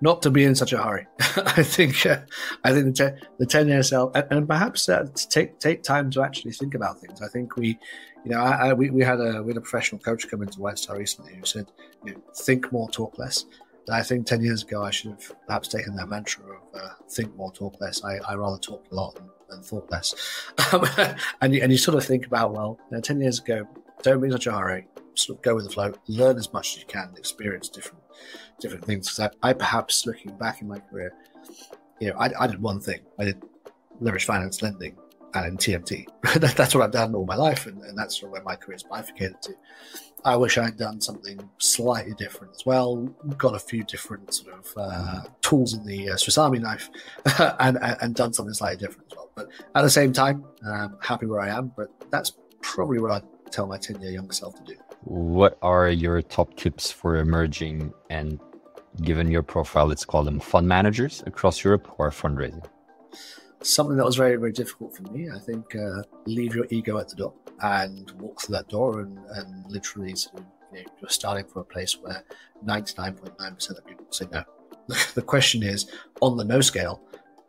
[0.01, 1.07] not to be in such a hurry.
[1.37, 2.21] I think uh,
[2.65, 5.83] I think the, ten, the ten year cell and, and perhaps uh, to take take
[5.83, 7.23] time to actually think about things.
[7.23, 7.79] I think we,
[8.25, 10.61] you know, I, I, we, we had a we had a professional coach come into
[10.61, 11.73] White Star recently who said,
[12.05, 13.47] you know, think more, talk less.
[13.87, 16.91] And I think ten years ago I should have perhaps taken that mantra of uh,
[17.09, 18.03] think more, talk less.
[18.05, 20.15] I, I rather talked a lot than, than thought less.
[20.73, 20.85] Um,
[21.41, 23.69] and you, and you sort of think about well, you know, ten years ago,
[24.03, 24.87] don't be such a hurry.
[25.15, 28.03] Sort of go with the flow, learn as much as you can, experience different
[28.61, 29.09] different things.
[29.09, 31.13] Because I, I, perhaps looking back in my career,
[32.01, 33.01] you know, I, I did one thing.
[33.19, 33.43] I did
[34.01, 34.97] leverage finance lending
[35.45, 36.07] and TMT.
[36.57, 39.55] that's what I've done all my life, and, and that's where my career's bifurcated to.
[40.25, 42.97] I wish I'd done something slightly different as well.
[43.39, 46.91] Got a few different sort of uh, tools in the uh, Swiss Army knife,
[47.61, 49.31] and, and done something slightly different as well.
[49.37, 51.73] But at the same time, I'm happy where I am.
[51.77, 54.75] But that's probably what I'd tell my ten year younger self to do.
[55.05, 58.41] What are your top tips for emerging and
[59.03, 62.65] given your profile, let's call them fund managers across Europe or fundraising?
[63.67, 65.29] Something that was very, very difficult for me.
[65.29, 69.19] I think uh, leave your ego at the door and walk through that door and,
[69.31, 72.23] and literally sort of, you know, you're starting from a place where
[72.65, 74.45] 99.9% of people say no.
[75.15, 75.91] the question is
[76.21, 77.03] on the no scale,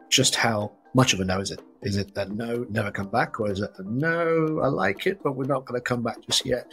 [0.10, 1.62] just how much of a no is it?
[1.84, 5.22] Is it a no, never come back, or is it a no, I like it,
[5.22, 6.72] but we're not going to come back just yet?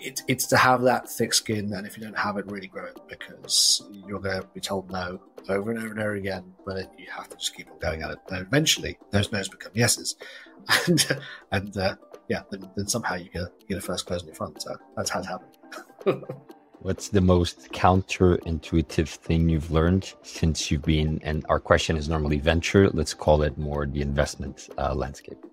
[0.00, 2.86] It, it's to have that thick skin, and if you don't have it, really grow
[2.86, 6.54] it because you're going to be told no over and over and over again.
[6.64, 8.18] But you have to just keep on going at it.
[8.30, 10.16] And eventually, those no's become yeses,
[10.86, 11.18] and
[11.52, 11.96] and uh,
[12.28, 14.56] yeah, then, then, somehow you get you get a first close in your fund.
[14.60, 16.24] So that's how it happened.
[16.80, 21.20] What's the most counterintuitive thing you've learned since you've been?
[21.24, 22.88] And our question is normally venture.
[22.90, 25.44] Let's call it more the investment uh, landscape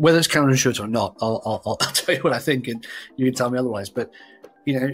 [0.00, 2.86] whether it's counterintuitive or not, I'll, I'll, I'll, tell you what I think, and
[3.16, 3.90] you can tell me otherwise.
[3.90, 4.10] But
[4.64, 4.92] you know,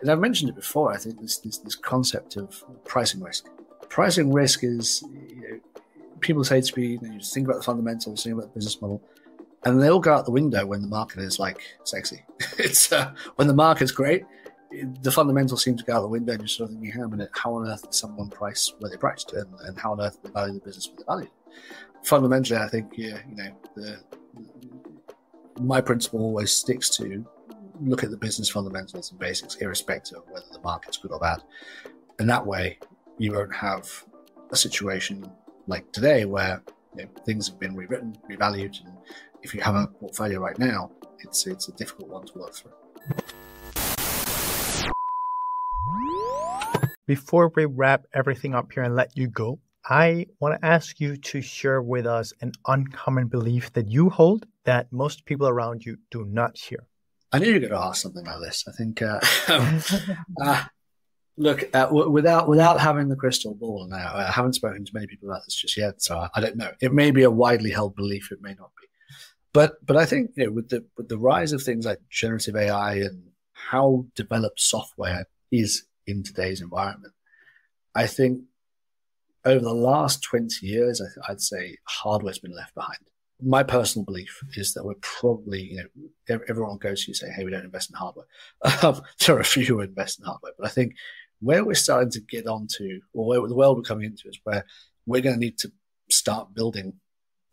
[0.00, 0.92] and I've mentioned it before.
[0.92, 3.48] I think this this, this concept of pricing risk.
[3.88, 5.82] Pricing risk is you know,
[6.20, 9.02] people say to me, you, know, think about the fundamentals, think about the business model,
[9.64, 12.24] and they all go out the window when the market is like sexy.
[12.58, 14.24] it's uh, when the market's great,
[15.02, 17.30] the fundamentals seem to go out the window, and you're sort of thinking, how, minute,
[17.32, 20.30] how on earth does someone price where they priced, and, and how on earth they
[20.30, 21.30] value the business where they value?
[22.04, 24.00] Fundamentally, I think yeah, you know the
[25.60, 27.26] my principle always sticks to
[27.80, 31.42] look at the business fundamentals and basics, irrespective of whether the market's good or bad.
[32.18, 32.78] And that way,
[33.18, 33.88] you won't have
[34.50, 35.30] a situation
[35.66, 36.62] like today where
[36.96, 38.94] you know, things have been rewritten, revalued, and
[39.42, 42.72] if you have a portfolio right now, it's it's a difficult one to work through.
[47.06, 49.58] Before we wrap everything up here and let you go,
[49.88, 54.44] I want to ask you to share with us an uncommon belief that you hold
[54.64, 56.86] that most people around you do not share.
[57.32, 58.64] I knew you were going to ask something like this.
[58.68, 59.20] I think, uh,
[60.42, 60.64] uh,
[61.38, 65.06] look, uh, w- without without having the crystal ball now, I haven't spoken to many
[65.06, 66.72] people about this just yet, so I, I, don't know.
[66.80, 68.88] It may be a widely held belief, it may not be,
[69.52, 72.56] but but I think you know, with the with the rise of things like generative
[72.56, 73.22] AI and
[73.52, 77.12] how developed software is in today's environment,
[77.94, 78.42] I think
[79.48, 82.98] over the last 20 years, I, would say hardware's been left behind.
[83.40, 85.84] My personal belief is that we're probably, you
[86.28, 88.26] know, everyone goes to you say, hey, we don't invest in hardware.
[88.82, 90.96] Um, there are a few who invest in hardware, but I think
[91.40, 94.64] where we're starting to get onto, or where the world we're coming into, is where
[95.06, 95.72] we're going to need to
[96.10, 96.94] start building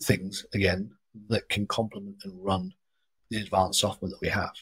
[0.03, 0.91] things again
[1.29, 2.73] that can complement and run
[3.29, 4.53] the advanced software that we have.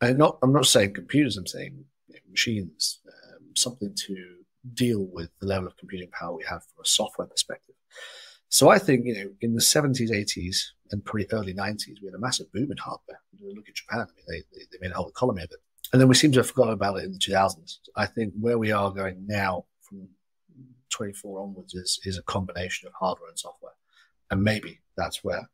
[0.00, 1.84] And not, I'm not saying computers, I'm saying
[2.28, 4.36] machines, um, something to
[4.74, 7.74] deal with the level of computing power we have from a software perspective.
[8.48, 10.56] So I think, you know, in the 70s, 80s,
[10.90, 13.20] and pretty early 90s, we had a massive boom in hardware.
[13.40, 14.00] Look at Japan.
[14.00, 15.58] I mean, they, they, they made a whole economy of it.
[15.92, 17.78] And then we seem to have forgotten about it in the 2000s.
[17.96, 20.08] I think where we are going now from
[20.90, 23.72] 24 onwards is, is a combination of hardware and software.
[24.30, 25.48] And maybe that's where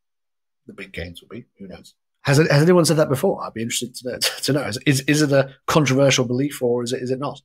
[0.66, 1.44] the big gains will be.
[1.58, 1.94] Who knows?
[2.22, 3.42] Has, has anyone said that before?
[3.42, 4.18] I'd be interested to know.
[4.42, 4.62] To know.
[4.62, 7.40] Is, is, is it a controversial belief or is it, is it not?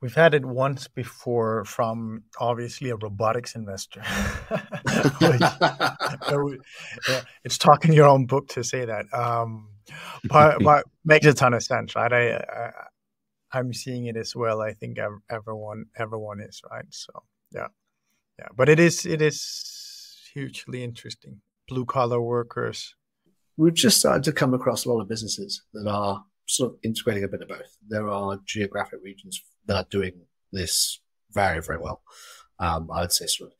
[0.00, 4.02] We've had it once before from obviously a robotics investor.
[5.20, 6.60] Which,
[7.44, 9.06] it's talking your own book to say that.
[9.12, 9.68] Um,
[10.24, 12.12] but, but makes a ton of sense, right?
[12.12, 12.70] I, I
[13.52, 14.60] I'm seeing it as well.
[14.60, 14.98] I think
[15.30, 16.84] everyone everyone is right.
[16.90, 17.12] So
[17.52, 17.68] yeah,
[18.38, 18.48] yeah.
[18.56, 21.40] But it is it is hugely interesting.
[21.68, 22.94] Blue collar workers.
[23.56, 27.24] We've just started to come across a lot of businesses that are sort of integrating
[27.24, 27.76] a bit of both.
[27.88, 29.42] There are geographic regions
[29.74, 30.12] are doing
[30.52, 31.00] this
[31.32, 32.02] very, very well.
[32.58, 33.56] Um, I would say sort of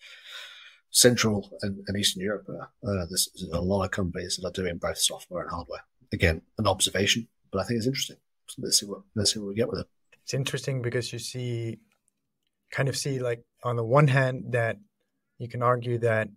[0.91, 4.79] Central and, and Eastern Europe, uh, there's, there's, a lot of companies that are doing
[4.79, 5.85] both software and hardware.
[6.13, 8.17] Again, an observation, but I think it's interesting.
[8.47, 9.87] So let's see what let's see what we get with it.
[10.23, 11.81] It's interesting because you see
[12.71, 14.79] kind of see like on the one hand that
[15.39, 16.29] you can argue that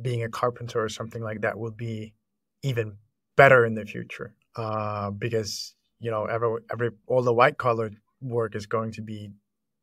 [0.00, 2.14] being a carpenter or something like that will be
[2.62, 2.96] even
[3.36, 8.54] better in the future uh, because you know every every all the white collar work
[8.54, 9.30] is going to be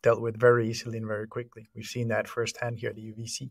[0.03, 1.67] dealt with very easily and very quickly.
[1.75, 3.49] We've seen that firsthand here at the EUVC.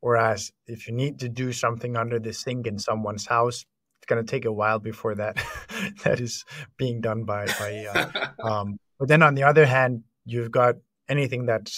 [0.00, 3.66] Whereas if you need to do something under the sink in someone's house,
[3.98, 5.36] it's going to take a while before that
[6.04, 6.44] that is
[6.78, 7.86] being done by by.
[7.86, 10.76] Uh, um, but then on the other hand, you've got
[11.08, 11.70] anything that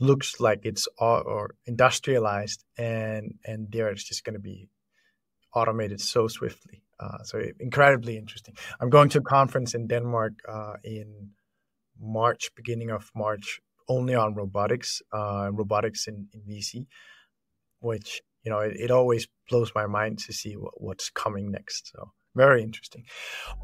[0.00, 4.68] looks like it's all, or industrialized, and and there it's just going to be
[5.54, 6.82] automated so swiftly.
[6.98, 8.56] Uh, so incredibly interesting.
[8.80, 11.30] I'm going to a conference in Denmark uh, in
[12.00, 16.86] March, beginning of March, only on robotics, uh, robotics in, in VC,
[17.80, 21.92] which you know it, it always blows my mind to see what, what's coming next.
[21.92, 23.04] So very interesting.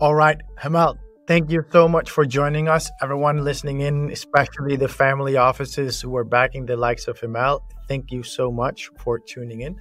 [0.00, 2.90] All right, Hemal, thank you so much for joining us.
[3.02, 8.10] Everyone listening in, especially the family offices who are backing the likes of Hemal, thank
[8.10, 9.76] you so much for tuning in.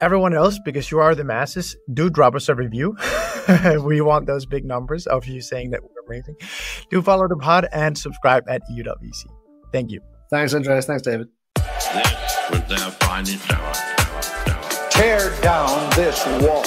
[0.00, 2.96] Everyone else, because you are the masses, do drop us a review.
[3.80, 6.36] we want those big numbers of you saying that amazing.
[6.90, 9.24] Do follow the pod and subscribe at eu.vc.
[9.72, 10.00] Thank you.
[10.30, 10.86] Thanks, Andreas.
[10.86, 11.28] Thanks, David.
[11.56, 13.72] This was their finest hour.
[14.90, 16.64] Tear down this wall.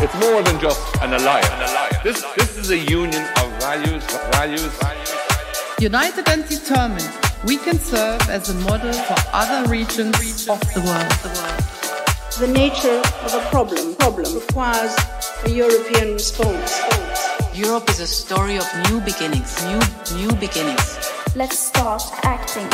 [0.00, 1.48] It's more than just an alliance.
[1.48, 2.02] An alliance.
[2.04, 5.14] This, this is a union of values, values, values.
[5.80, 7.10] United and determined,
[7.44, 11.58] we can serve as a model for other regions of the world.
[12.38, 14.94] The nature of a problem problem requires
[15.44, 17.27] a European response.
[17.58, 19.80] Europe is a story of new beginnings, new
[20.14, 20.96] new beginnings.
[21.34, 22.68] Let's start acting.